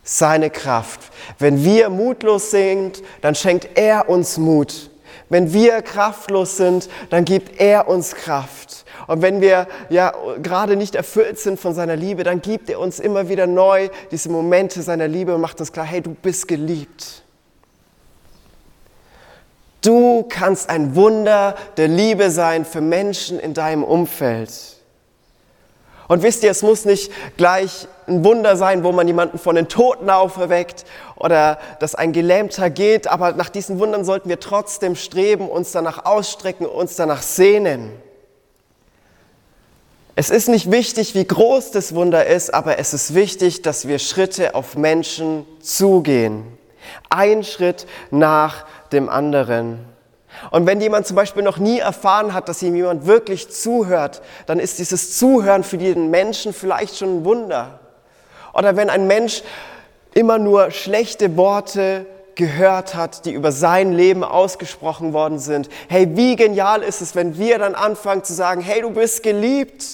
seine 0.05 0.51
Kraft. 0.51 1.01
Wenn 1.39 1.65
wir 1.65 1.89
mutlos 1.89 2.51
sind, 2.51 3.03
dann 3.23 3.35
schenkt 3.35 3.77
er 3.77 4.09
uns 4.09 4.39
Mut. 4.39 4.91
Wenn 5.31 5.53
wir 5.53 5.81
kraftlos 5.81 6.59
sind, 6.59 6.89
dann 7.09 7.25
gibt 7.25 7.61
er 7.61 7.89
uns 7.89 8.15
Kraft. 8.15 8.85
Und 9.07 9.23
wenn 9.23 9.41
wir 9.41 9.67
ja 9.89 10.13
gerade 10.43 10.77
nicht 10.77 10.95
erfüllt 10.95 11.39
sind 11.39 11.59
von 11.59 11.75
seiner 11.75 11.97
Liebe, 11.97 12.23
dann 12.23 12.43
gibt 12.43 12.69
er 12.69 12.79
uns 12.79 13.01
immer 13.01 13.29
wieder 13.29 13.47
neu 13.47 13.89
diese 14.11 14.29
Momente 14.29 14.83
seiner 14.83 15.09
Liebe 15.09 15.35
und 15.35 15.41
macht 15.41 15.59
uns 15.61 15.73
klar, 15.73 15.87
hey, 15.87 16.03
du 16.03 16.11
bist 16.11 16.47
geliebt. 16.47 17.24
Du 19.85 20.25
kannst 20.29 20.71
ein 20.71 20.97
Wunder 20.97 21.55
der 21.77 21.89
Liebe 21.89 22.31
sein 22.31 22.65
für 22.65 22.81
Menschen 22.81 23.39
in 23.39 23.53
deinem 23.53 23.85
Umfeld. 23.85 24.51
Und 26.09 26.23
wisst 26.23 26.43
ihr, 26.43 26.51
es 26.51 26.63
muss 26.63 26.85
nicht 26.87 27.13
gleich 27.37 27.87
ein 28.07 28.25
Wunder 28.25 28.57
sein, 28.57 28.83
wo 28.83 28.93
man 28.93 29.07
jemanden 29.07 29.39
von 29.39 29.57
den 29.57 29.69
Toten 29.69 30.09
auferweckt 30.09 30.85
oder 31.17 31.59
dass 31.81 31.95
ein 31.95 32.13
Gelähmter 32.13 32.71
geht, 32.71 33.09
aber 33.09 33.33
nach 33.33 33.49
diesen 33.51 33.79
Wundern 33.79 34.05
sollten 34.05 34.29
wir 34.29 34.41
trotzdem 34.41 34.97
streben, 34.97 35.49
uns 35.49 35.73
danach 35.73 36.05
ausstrecken, 36.07 36.67
uns 36.67 36.97
danach 36.97 37.23
sehnen. 37.23 37.91
Es 40.17 40.31
ist 40.31 40.49
nicht 40.49 40.71
wichtig, 40.71 41.15
wie 41.15 41.27
groß 41.27 41.73
das 41.73 41.95
Wunder 41.95 42.25
ist, 42.27 42.55
aber 42.55 42.79
es 42.79 42.95
ist 42.95 43.15
wichtig, 43.15 43.63
dass 43.63 43.89
wir 43.89 43.99
Schritte 43.99 44.55
auf 44.55 44.77
Menschen 44.77 45.45
zugehen. 45.61 46.45
Ein 47.11 47.43
Schritt 47.43 47.87
nach 48.11 48.65
dem 48.95 49.09
anderen. 49.09 49.81
Und 50.51 50.67
wenn 50.67 50.81
jemand 50.81 51.07
zum 51.07 51.17
Beispiel 51.17 51.43
noch 51.43 51.59
nie 51.59 51.79
erfahren 51.79 52.35
hat, 52.35 52.49
dass 52.49 52.63
ihm 52.63 52.75
jemand 52.75 53.07
wirklich 53.07 53.51
zuhört, 53.51 54.23
dann 54.47 54.59
ist 54.59 54.79
dieses 54.79 55.17
Zuhören 55.19 55.63
für 55.63 55.79
den 55.79 56.11
Menschen 56.11 56.53
vielleicht 56.53 56.97
schon 56.97 57.19
ein 57.19 57.25
Wunder. 57.25 57.79
Oder 58.53 58.77
wenn 58.77 58.91
ein 58.91 59.07
Mensch 59.07 59.43
immer 60.15 60.39
nur 60.39 60.71
schlechte 60.71 61.37
Worte 61.37 62.07
gehört 62.35 62.95
hat, 62.95 63.27
die 63.27 63.33
über 63.33 63.53
sein 63.53 63.93
Leben 63.93 64.25
ausgesprochen 64.25 65.13
worden 65.13 65.39
sind. 65.39 65.69
Hey, 65.89 66.17
wie 66.17 66.37
genial 66.37 66.83
ist 66.83 67.01
es, 67.01 67.15
wenn 67.15 67.39
wir 67.39 67.59
dann 67.59 67.75
anfangen 67.75 68.25
zu 68.25 68.35
sagen, 68.35 68.61
hey, 68.61 68.81
du 68.81 68.91
bist 68.91 69.23
geliebt. 69.23 69.85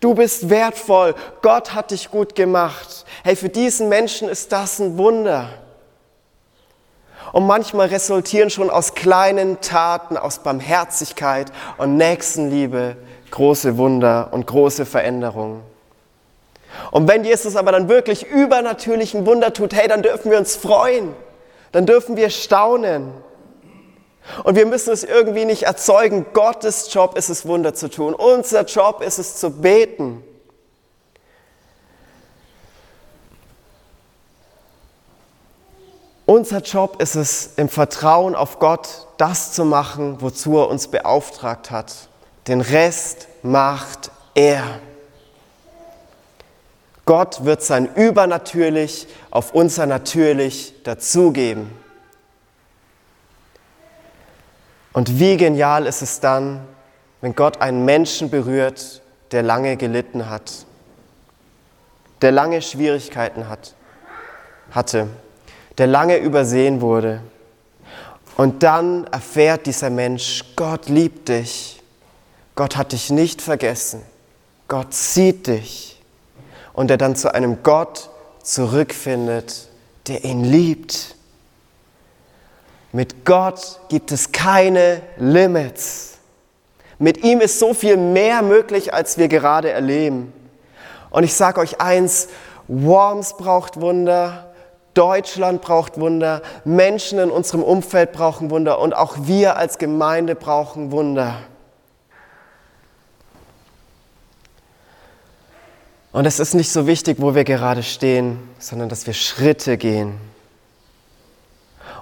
Du 0.00 0.14
bist 0.14 0.50
wertvoll. 0.50 1.14
Gott 1.42 1.74
hat 1.74 1.90
dich 1.90 2.10
gut 2.10 2.34
gemacht. 2.34 3.04
Hey, 3.24 3.36
für 3.36 3.48
diesen 3.48 3.88
Menschen 3.88 4.28
ist 4.28 4.52
das 4.52 4.78
ein 4.78 4.98
Wunder. 4.98 5.48
Und 7.32 7.46
manchmal 7.46 7.88
resultieren 7.88 8.50
schon 8.50 8.70
aus 8.70 8.94
kleinen 8.94 9.60
Taten, 9.60 10.16
aus 10.16 10.38
Barmherzigkeit 10.38 11.52
und 11.78 11.96
Nächstenliebe 11.96 12.96
große 13.30 13.76
Wunder 13.76 14.28
und 14.30 14.46
große 14.46 14.86
Veränderungen. 14.86 15.62
Und 16.90 17.08
wenn 17.08 17.24
Jesus 17.24 17.56
aber 17.56 17.72
dann 17.72 17.88
wirklich 17.88 18.26
übernatürlichen 18.26 19.26
Wunder 19.26 19.52
tut, 19.52 19.74
hey, 19.74 19.88
dann 19.88 20.02
dürfen 20.02 20.30
wir 20.30 20.38
uns 20.38 20.56
freuen, 20.56 21.14
dann 21.72 21.86
dürfen 21.86 22.16
wir 22.16 22.30
staunen. 22.30 23.12
Und 24.44 24.56
wir 24.56 24.66
müssen 24.66 24.92
es 24.92 25.04
irgendwie 25.04 25.44
nicht 25.44 25.64
erzeugen. 25.64 26.26
Gottes 26.32 26.92
Job 26.92 27.16
ist 27.16 27.28
es, 27.28 27.46
Wunder 27.46 27.74
zu 27.74 27.88
tun. 27.88 28.14
Unser 28.14 28.64
Job 28.64 29.02
ist 29.02 29.18
es, 29.18 29.36
zu 29.36 29.50
beten. 29.50 30.24
Unser 36.26 36.58
Job 36.60 37.00
ist 37.00 37.14
es, 37.14 37.50
im 37.56 37.68
Vertrauen 37.68 38.34
auf 38.34 38.58
Gott 38.58 39.06
das 39.16 39.52
zu 39.52 39.64
machen, 39.64 40.20
wozu 40.20 40.58
er 40.58 40.68
uns 40.68 40.88
beauftragt 40.88 41.70
hat. 41.70 41.94
Den 42.48 42.60
Rest 42.60 43.28
macht 43.44 44.10
er. 44.34 44.80
Gott 47.04 47.44
wird 47.44 47.62
sein 47.62 47.94
Übernatürlich 47.94 49.06
auf 49.30 49.54
unser 49.54 49.86
Natürlich 49.86 50.74
dazugeben. 50.82 51.70
Und 54.92 55.20
wie 55.20 55.36
genial 55.36 55.86
ist 55.86 56.02
es 56.02 56.18
dann, 56.18 56.66
wenn 57.20 57.36
Gott 57.36 57.60
einen 57.60 57.84
Menschen 57.84 58.30
berührt, 58.30 59.00
der 59.30 59.44
lange 59.44 59.76
gelitten 59.76 60.28
hat, 60.28 60.66
der 62.20 62.32
lange 62.32 62.62
Schwierigkeiten 62.62 63.48
hat, 63.48 63.74
hatte, 64.72 65.08
der 65.78 65.86
lange 65.86 66.16
übersehen 66.18 66.80
wurde. 66.80 67.20
Und 68.36 68.62
dann 68.62 69.06
erfährt 69.06 69.66
dieser 69.66 69.90
Mensch, 69.90 70.44
Gott 70.56 70.88
liebt 70.88 71.28
dich, 71.28 71.82
Gott 72.54 72.76
hat 72.76 72.92
dich 72.92 73.10
nicht 73.10 73.40
vergessen, 73.40 74.02
Gott 74.68 74.92
sieht 74.92 75.46
dich. 75.46 76.02
Und 76.72 76.90
er 76.90 76.98
dann 76.98 77.16
zu 77.16 77.32
einem 77.34 77.62
Gott 77.62 78.10
zurückfindet, 78.42 79.68
der 80.08 80.24
ihn 80.24 80.44
liebt. 80.44 81.16
Mit 82.92 83.24
Gott 83.24 83.80
gibt 83.88 84.12
es 84.12 84.32
keine 84.32 85.00
Limits. 85.16 86.18
Mit 86.98 87.24
ihm 87.24 87.40
ist 87.40 87.58
so 87.58 87.74
viel 87.74 87.96
mehr 87.96 88.42
möglich, 88.42 88.92
als 88.94 89.18
wir 89.18 89.28
gerade 89.28 89.70
erleben. 89.70 90.32
Und 91.10 91.24
ich 91.24 91.34
sage 91.34 91.60
euch 91.60 91.80
eins, 91.80 92.28
Worms 92.68 93.36
braucht 93.36 93.80
Wunder, 93.80 94.54
Deutschland 94.96 95.60
braucht 95.60 96.00
Wunder, 96.00 96.42
Menschen 96.64 97.18
in 97.18 97.30
unserem 97.30 97.62
Umfeld 97.62 98.12
brauchen 98.12 98.50
Wunder 98.50 98.78
und 98.78 98.96
auch 98.96 99.16
wir 99.20 99.56
als 99.56 99.78
Gemeinde 99.78 100.34
brauchen 100.34 100.90
Wunder. 100.90 101.36
Und 106.12 106.24
es 106.24 106.40
ist 106.40 106.54
nicht 106.54 106.72
so 106.72 106.86
wichtig, 106.86 107.18
wo 107.20 107.34
wir 107.34 107.44
gerade 107.44 107.82
stehen, 107.82 108.38
sondern 108.58 108.88
dass 108.88 109.06
wir 109.06 109.12
Schritte 109.12 109.76
gehen. 109.76 110.18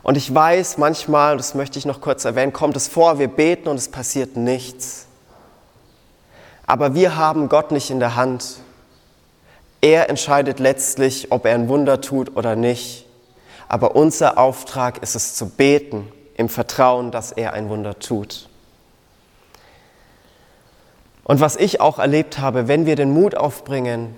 Und 0.04 0.16
ich 0.16 0.32
weiß, 0.32 0.78
manchmal, 0.78 1.36
das 1.36 1.54
möchte 1.54 1.80
ich 1.80 1.86
noch 1.86 2.00
kurz 2.00 2.24
erwähnen, 2.24 2.52
kommt 2.52 2.76
es 2.76 2.86
vor, 2.86 3.18
wir 3.18 3.26
beten 3.26 3.68
und 3.68 3.76
es 3.76 3.90
passiert 3.90 4.36
nichts. 4.36 5.06
Aber 6.66 6.94
wir 6.94 7.16
haben 7.16 7.48
Gott 7.48 7.72
nicht 7.72 7.90
in 7.90 7.98
der 7.98 8.14
Hand. 8.14 8.60
Er 9.84 10.08
entscheidet 10.08 10.60
letztlich, 10.60 11.30
ob 11.30 11.44
er 11.44 11.54
ein 11.54 11.68
Wunder 11.68 12.00
tut 12.00 12.38
oder 12.38 12.56
nicht. 12.56 13.04
Aber 13.68 13.94
unser 13.94 14.38
Auftrag 14.38 15.02
ist 15.02 15.14
es 15.14 15.34
zu 15.34 15.50
beten, 15.50 16.10
im 16.38 16.48
Vertrauen, 16.48 17.10
dass 17.10 17.32
er 17.32 17.52
ein 17.52 17.68
Wunder 17.68 17.98
tut. 17.98 18.48
Und 21.22 21.42
was 21.42 21.56
ich 21.56 21.82
auch 21.82 21.98
erlebt 21.98 22.38
habe, 22.38 22.66
wenn 22.66 22.86
wir 22.86 22.96
den 22.96 23.10
Mut 23.10 23.36
aufbringen, 23.36 24.14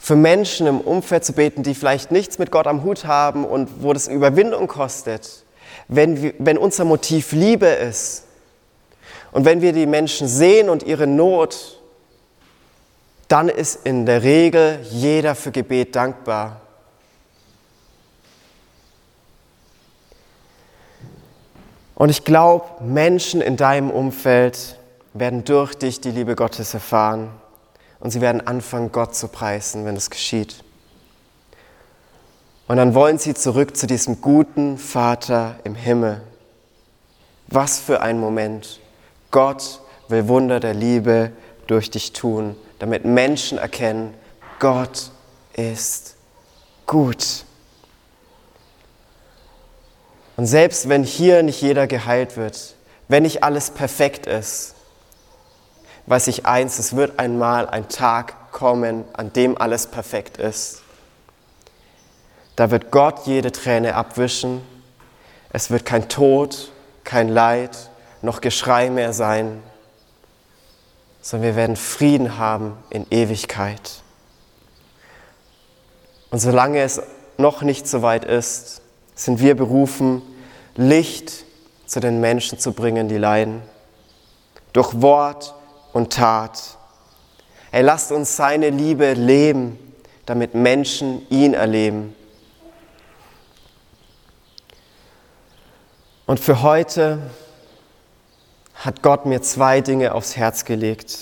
für 0.00 0.16
Menschen 0.16 0.66
im 0.66 0.80
Umfeld 0.80 1.24
zu 1.24 1.32
beten, 1.32 1.62
die 1.62 1.76
vielleicht 1.76 2.10
nichts 2.10 2.40
mit 2.40 2.50
Gott 2.50 2.66
am 2.66 2.82
Hut 2.82 3.04
haben 3.04 3.44
und 3.44 3.84
wo 3.84 3.92
das 3.92 4.08
Überwindung 4.08 4.66
kostet, 4.66 5.44
wenn, 5.86 6.20
wir, 6.20 6.34
wenn 6.40 6.58
unser 6.58 6.84
Motiv 6.84 7.30
Liebe 7.30 7.66
ist 7.68 8.24
und 9.30 9.44
wenn 9.44 9.62
wir 9.62 9.72
die 9.72 9.86
Menschen 9.86 10.26
sehen 10.26 10.70
und 10.70 10.82
ihre 10.82 11.06
Not, 11.06 11.73
dann 13.34 13.48
ist 13.48 13.84
in 13.84 14.06
der 14.06 14.22
Regel 14.22 14.78
jeder 14.92 15.34
für 15.34 15.50
Gebet 15.50 15.96
dankbar. 15.96 16.60
Und 21.96 22.10
ich 22.10 22.24
glaube, 22.24 22.84
Menschen 22.84 23.40
in 23.40 23.56
deinem 23.56 23.90
Umfeld 23.90 24.78
werden 25.14 25.42
durch 25.42 25.74
dich 25.74 26.00
die 26.00 26.12
Liebe 26.12 26.36
Gottes 26.36 26.74
erfahren 26.74 27.28
und 27.98 28.12
sie 28.12 28.20
werden 28.20 28.46
anfangen, 28.46 28.92
Gott 28.92 29.16
zu 29.16 29.26
preisen, 29.26 29.84
wenn 29.84 29.96
es 29.96 30.10
geschieht. 30.10 30.62
Und 32.68 32.76
dann 32.76 32.94
wollen 32.94 33.18
sie 33.18 33.34
zurück 33.34 33.76
zu 33.76 33.88
diesem 33.88 34.20
guten 34.20 34.78
Vater 34.78 35.56
im 35.64 35.74
Himmel. 35.74 36.22
Was 37.48 37.80
für 37.80 38.00
ein 38.00 38.20
Moment. 38.20 38.78
Gott 39.32 39.80
will 40.06 40.28
Wunder 40.28 40.60
der 40.60 40.74
Liebe 40.74 41.32
durch 41.66 41.90
dich 41.90 42.12
tun, 42.12 42.54
damit 42.84 43.06
Menschen 43.06 43.56
erkennen, 43.56 44.12
Gott 44.58 45.10
ist 45.54 46.16
gut. 46.84 47.46
Und 50.36 50.44
selbst 50.44 50.90
wenn 50.90 51.02
hier 51.02 51.42
nicht 51.42 51.62
jeder 51.62 51.86
geheilt 51.86 52.36
wird, 52.36 52.74
wenn 53.08 53.22
nicht 53.22 53.42
alles 53.42 53.70
perfekt 53.70 54.26
ist, 54.26 54.74
weiß 56.04 56.26
ich 56.26 56.44
eins, 56.44 56.78
es 56.78 56.94
wird 56.94 57.18
einmal 57.18 57.70
ein 57.70 57.88
Tag 57.88 58.52
kommen, 58.52 59.06
an 59.14 59.32
dem 59.32 59.56
alles 59.56 59.86
perfekt 59.86 60.36
ist. 60.36 60.82
Da 62.54 62.70
wird 62.70 62.90
Gott 62.90 63.24
jede 63.24 63.50
Träne 63.50 63.94
abwischen. 63.94 64.60
Es 65.48 65.70
wird 65.70 65.86
kein 65.86 66.10
Tod, 66.10 66.70
kein 67.02 67.30
Leid, 67.30 67.88
noch 68.20 68.42
Geschrei 68.42 68.90
mehr 68.90 69.14
sein, 69.14 69.62
sondern 71.24 71.48
wir 71.48 71.56
werden 71.56 71.76
Frieden 71.76 72.36
haben 72.36 72.76
in 72.90 73.06
Ewigkeit. 73.10 74.02
Und 76.30 76.38
solange 76.38 76.82
es 76.82 77.00
noch 77.38 77.62
nicht 77.62 77.88
so 77.88 78.02
weit 78.02 78.26
ist, 78.26 78.82
sind 79.14 79.40
wir 79.40 79.56
berufen, 79.56 80.20
Licht 80.76 81.46
zu 81.86 82.00
den 82.00 82.20
Menschen 82.20 82.58
zu 82.58 82.72
bringen, 82.72 83.08
die 83.08 83.16
leiden. 83.16 83.62
Durch 84.74 85.00
Wort, 85.00 85.54
und 85.94 86.12
Tat. 86.12 86.76
Er 87.72 87.82
lasst 87.82 88.12
uns 88.12 88.36
seine 88.36 88.68
Liebe 88.68 89.14
leben, 89.14 89.78
damit 90.26 90.54
Menschen 90.54 91.26
ihn 91.30 91.54
erleben. 91.54 92.14
Und 96.26 96.40
für 96.40 96.62
heute 96.62 97.18
hat 98.84 99.02
Gott 99.02 99.26
mir 99.26 99.42
zwei 99.42 99.80
Dinge 99.80 100.14
aufs 100.14 100.36
Herz 100.36 100.64
gelegt. 100.64 101.18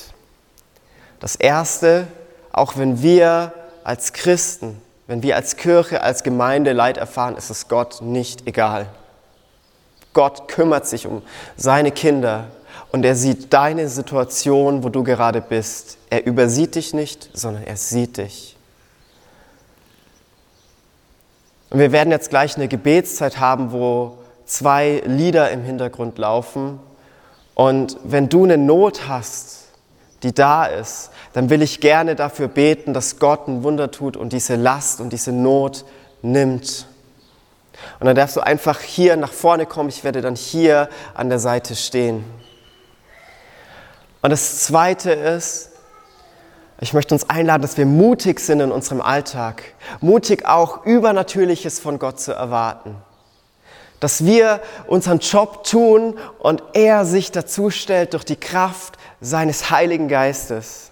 Das 1.21 1.37
erste, 1.37 2.07
auch 2.53 2.77
wenn 2.77 3.03
wir 3.03 3.53
als 3.85 4.13
Christen, 4.13 4.81
wenn 5.07 5.23
wir 5.23 5.37
als 5.37 5.57
Kirche, 5.57 6.03
als 6.03 6.23
Gemeinde 6.23 6.73
Leid 6.73 6.97
erfahren, 6.97 7.37
ist 7.37 7.51
es 7.51 7.69
Gott 7.69 8.03
nicht 8.03 8.47
egal. 8.47 8.87
Gott 10.13 10.49
kümmert 10.49 10.87
sich 10.87 11.07
um 11.07 11.23
seine 11.57 11.93
Kinder, 11.93 12.49
und 12.93 13.07
er 13.07 13.17
sieht 13.17 13.53
deine 13.55 13.89
Situation, 13.89 14.85
wo 14.85 14.91
du 14.91 15.03
gerade 15.03 15.41
bist. 15.41 15.97
Er 16.11 16.27
übersieht 16.27 16.75
dich 16.75 16.93
nicht, 16.93 17.31
sondern 17.33 17.65
er 17.65 17.77
sieht 17.77 18.19
dich. 18.19 18.55
Und 21.71 21.79
wir 21.79 21.91
werden 21.91 22.11
jetzt 22.11 22.29
gleich 22.29 22.55
eine 22.57 22.69
Gebetszeit 22.69 23.41
haben, 23.41 23.73
wo 23.73 24.19
zwei 24.45 25.03
Lieder 25.07 25.51
im 25.51 25.65
Hintergrund 25.65 26.19
laufen. 26.19 26.81
Und 27.55 27.99
wenn 28.05 28.29
du 28.29 28.45
eine 28.45 28.59
Not 28.59 29.09
hast, 29.09 29.59
die 30.23 30.33
da 30.33 30.65
ist, 30.67 31.11
dann 31.33 31.51
will 31.51 31.63
ich 31.63 31.81
gerne 31.81 32.15
dafür 32.15 32.49
beten, 32.49 32.95
dass 32.95 33.19
Gott 33.19 33.49
ein 33.49 33.63
Wunder 33.63 33.91
tut 33.91 34.17
und 34.17 34.33
diese 34.33 34.57
Last 34.57 35.01
und 35.01 35.13
diese 35.13 35.33
Not 35.33 35.85
nimmt. 36.23 36.87
Und 37.99 38.07
dann 38.07 38.17
darfst 38.17 38.37
du 38.37 38.41
einfach 38.41 38.81
hier 38.81 39.17
nach 39.17 39.33
vorne 39.33 39.67
kommen. 39.67 39.89
Ich 39.89 40.05
werde 40.05 40.21
dann 40.21 40.37
hier 40.37 40.89
an 41.15 41.29
der 41.29 41.39
Seite 41.39 41.75
stehen. 41.75 42.25
Und 44.21 44.31
das 44.31 44.61
Zweite 44.61 45.11
ist, 45.11 45.71
ich 46.81 46.93
möchte 46.93 47.15
uns 47.15 47.29
einladen, 47.29 47.63
dass 47.63 47.77
wir 47.77 47.87
mutig 47.87 48.41
sind 48.41 48.61
in 48.61 48.73
unserem 48.73 49.01
Alltag, 49.01 49.63
mutig 50.01 50.47
auch 50.47 50.85
Übernatürliches 50.85 51.81
von 51.81 51.99
Gott 51.99 52.21
zu 52.21 52.33
erwarten. 52.33 52.97
Dass 54.03 54.27
wir 54.27 54.61
unseren 54.89 55.21
Job 55.21 55.63
tun 55.63 56.19
und 56.41 56.61
er 56.73 57.07
sich 57.07 57.31
dazu 57.31 57.71
stellt 57.71 58.15
durch 58.15 58.25
die 58.25 58.37
Kraft 58.37 58.99
seines 59.21 59.71
Heiligen 59.71 60.09
Geistes. 60.09 60.91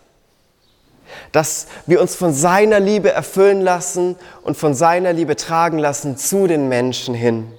Dass 1.32 1.66
wir 1.86 2.00
uns 2.00 2.14
von 2.14 2.32
seiner 2.32 2.78
Liebe 2.78 3.10
erfüllen 3.10 3.62
lassen 3.62 4.14
und 4.42 4.56
von 4.56 4.74
seiner 4.74 5.12
Liebe 5.12 5.34
tragen 5.34 5.78
lassen 5.78 6.16
zu 6.16 6.46
den 6.46 6.68
Menschen 6.68 7.14
hin. 7.14 7.52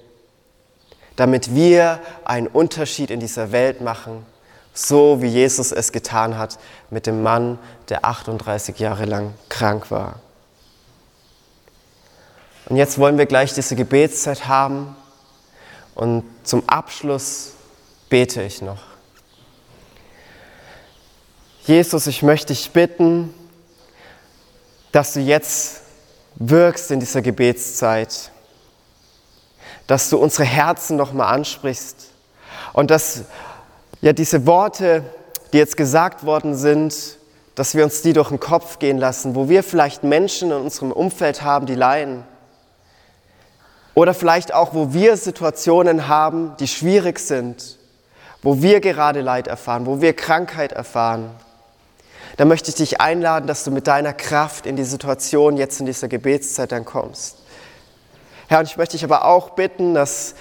Damit 1.16 1.54
wir 1.54 2.00
einen 2.24 2.46
Unterschied 2.46 3.10
in 3.10 3.20
dieser 3.20 3.52
Welt 3.52 3.82
machen 3.82 4.24
so 4.74 5.20
wie 5.20 5.26
Jesus 5.26 5.70
es 5.70 5.92
getan 5.92 6.38
hat 6.38 6.58
mit 6.88 7.06
dem 7.06 7.22
Mann, 7.22 7.58
der 7.90 8.06
38 8.06 8.78
Jahre 8.78 9.04
lang 9.04 9.34
krank 9.50 9.90
war. 9.90 10.20
Und 12.70 12.76
jetzt 12.76 12.98
wollen 12.98 13.18
wir 13.18 13.26
gleich 13.26 13.52
diese 13.52 13.76
Gebetszeit 13.76 14.48
haben 14.48 14.96
und 15.94 16.24
zum 16.44 16.68
Abschluss 16.68 17.52
bete 18.08 18.42
ich 18.42 18.62
noch. 18.62 18.82
Jesus, 21.64 22.06
ich 22.06 22.22
möchte 22.22 22.52
dich 22.52 22.70
bitten, 22.70 23.32
dass 24.90 25.12
du 25.12 25.20
jetzt 25.20 25.82
wirkst 26.34 26.90
in 26.90 27.00
dieser 27.00 27.22
Gebetszeit, 27.22 28.30
dass 29.86 30.10
du 30.10 30.18
unsere 30.18 30.44
Herzen 30.44 30.96
nochmal 30.96 31.34
ansprichst 31.34 32.08
und 32.72 32.90
dass 32.90 33.22
ja, 34.00 34.12
diese 34.12 34.46
Worte, 34.46 35.04
die 35.52 35.58
jetzt 35.58 35.76
gesagt 35.76 36.24
worden 36.24 36.56
sind, 36.56 37.18
dass 37.54 37.74
wir 37.74 37.84
uns 37.84 38.02
die 38.02 38.12
durch 38.12 38.28
den 38.28 38.40
Kopf 38.40 38.78
gehen 38.78 38.98
lassen, 38.98 39.34
wo 39.34 39.48
wir 39.48 39.62
vielleicht 39.62 40.02
Menschen 40.02 40.50
in 40.50 40.56
unserem 40.56 40.90
Umfeld 40.90 41.42
haben, 41.42 41.66
die 41.66 41.74
leiden, 41.74 42.24
Oder 43.94 44.14
vielleicht 44.14 44.54
auch, 44.54 44.74
wo 44.74 44.92
wir 44.92 45.16
Situationen 45.16 46.08
haben, 46.08 46.56
die 46.58 46.68
schwierig 46.68 47.18
sind, 47.18 47.78
wo 48.42 48.62
wir 48.62 48.80
gerade 48.80 49.20
Leid 49.20 49.46
erfahren, 49.46 49.86
wo 49.86 50.00
wir 50.00 50.14
Krankheit 50.14 50.72
erfahren. 50.72 51.30
Da 52.36 52.46
möchte 52.46 52.70
ich 52.70 52.76
dich 52.76 53.00
einladen, 53.00 53.46
dass 53.46 53.64
du 53.64 53.70
mit 53.70 53.86
deiner 53.86 54.14
Kraft 54.14 54.64
in 54.64 54.76
die 54.76 54.84
Situation 54.84 55.56
jetzt 55.56 55.80
in 55.80 55.86
dieser 55.86 56.08
Gebetszeit 56.08 56.72
dann 56.72 56.84
kommst. 56.84 57.36
Herr, 58.48 58.60
und 58.60 58.66
ich 58.66 58.76
möchte 58.76 58.96
dich 58.96 59.04
aber 59.04 59.26
auch 59.26 59.50
bitten, 59.50 59.94
dass, 59.94 60.34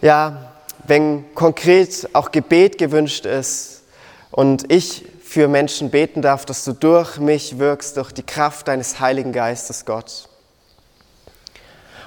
ja, 0.00 0.52
wenn 0.86 1.34
konkret 1.34 2.08
auch 2.14 2.30
Gebet 2.30 2.78
gewünscht 2.78 3.26
ist 3.26 3.82
und 4.30 4.70
ich 4.72 5.04
für 5.22 5.48
Menschen 5.48 5.90
beten 5.90 6.22
darf, 6.22 6.46
dass 6.46 6.64
du 6.64 6.72
durch 6.72 7.18
mich 7.18 7.58
wirkst, 7.58 7.96
durch 7.96 8.12
die 8.12 8.22
Kraft 8.22 8.68
deines 8.68 9.00
Heiligen 9.00 9.32
Geistes, 9.32 9.84
Gott. 9.84 10.28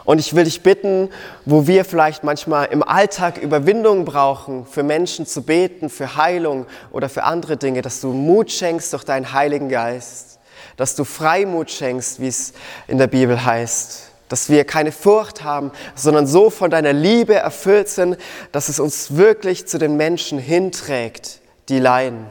Und 0.10 0.17
ich 0.17 0.36
will 0.36 0.45
dich 0.45 0.63
bitten, 0.63 1.10
wo 1.45 1.67
wir 1.67 1.86
vielleicht 1.86 2.24
manchmal 2.24 2.69
im 2.72 2.82
Alltag 2.82 3.38
Überwindung 3.38 4.06
brauchen, 4.06 4.65
für 4.65 4.82
Menschen 4.82 5.28
zu 5.28 5.43
beten, 5.43 5.88
für 5.88 6.15
Heilung 6.15 6.65
oder 6.91 7.10
für 7.10 7.26
andere 7.26 7.58
Dinge, 7.58 7.84
dass 7.84 8.02
du 8.02 8.12
Mut 8.12 8.52
schenkst 8.52 8.91
durch 8.91 9.04
deinen 9.04 9.34
Heiligen 9.34 9.69
Geist, 9.69 10.39
dass 10.78 10.95
du 10.95 11.04
Freimut 11.04 11.69
schenkst, 11.69 12.19
wie 12.19 12.28
es 12.28 12.54
in 12.88 12.98
der 12.98 13.06
Bibel 13.06 13.45
heißt, 13.45 14.10
dass 14.30 14.50
wir 14.50 14.65
keine 14.65 14.91
Furcht 14.91 15.43
haben, 15.43 15.72
sondern 15.93 16.26
so 16.26 16.50
von 16.50 16.72
deiner 16.72 16.93
Liebe 16.93 17.36
erfüllt 17.36 17.88
sind, 17.88 18.17
dass 18.52 18.67
es 18.67 18.80
uns 18.80 19.15
wirklich 19.15 19.67
zu 19.67 19.78
den 19.78 19.95
Menschen 19.95 20.39
hinträgt, 20.39 21.39
die 21.69 21.78
leiden. 21.78 22.26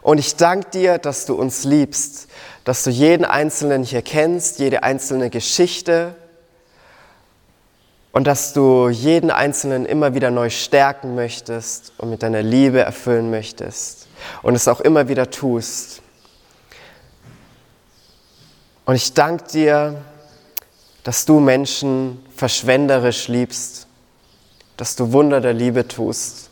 Und 0.00 0.18
ich 0.18 0.36
danke 0.36 0.70
dir, 0.70 0.98
dass 0.98 1.26
du 1.26 1.34
uns 1.34 1.64
liebst, 1.64 2.28
dass 2.62 2.84
du 2.84 2.90
jeden 2.90 3.24
Einzelnen 3.24 3.82
hier 3.82 4.02
kennst, 4.02 4.60
jede 4.60 4.84
einzelne 4.84 5.28
Geschichte 5.28 6.14
und 8.12 8.26
dass 8.26 8.52
du 8.52 8.88
jeden 8.90 9.30
Einzelnen 9.30 9.86
immer 9.86 10.14
wieder 10.14 10.30
neu 10.30 10.50
stärken 10.50 11.14
möchtest 11.14 11.92
und 11.98 12.10
mit 12.10 12.22
deiner 12.22 12.42
Liebe 12.42 12.80
erfüllen 12.80 13.30
möchtest 13.30 14.06
und 14.42 14.54
es 14.54 14.68
auch 14.68 14.80
immer 14.80 15.08
wieder 15.08 15.30
tust. 15.30 16.02
Und 18.84 18.94
ich 18.94 19.14
danke 19.14 19.44
dir, 19.44 20.02
dass 21.04 21.24
du 21.24 21.40
Menschen 21.40 22.24
verschwenderisch 22.36 23.28
liebst, 23.28 23.86
dass 24.76 24.94
du 24.96 25.12
Wunder 25.12 25.40
der 25.40 25.54
Liebe 25.54 25.88
tust. 25.88 26.50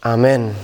Amen. 0.00 0.54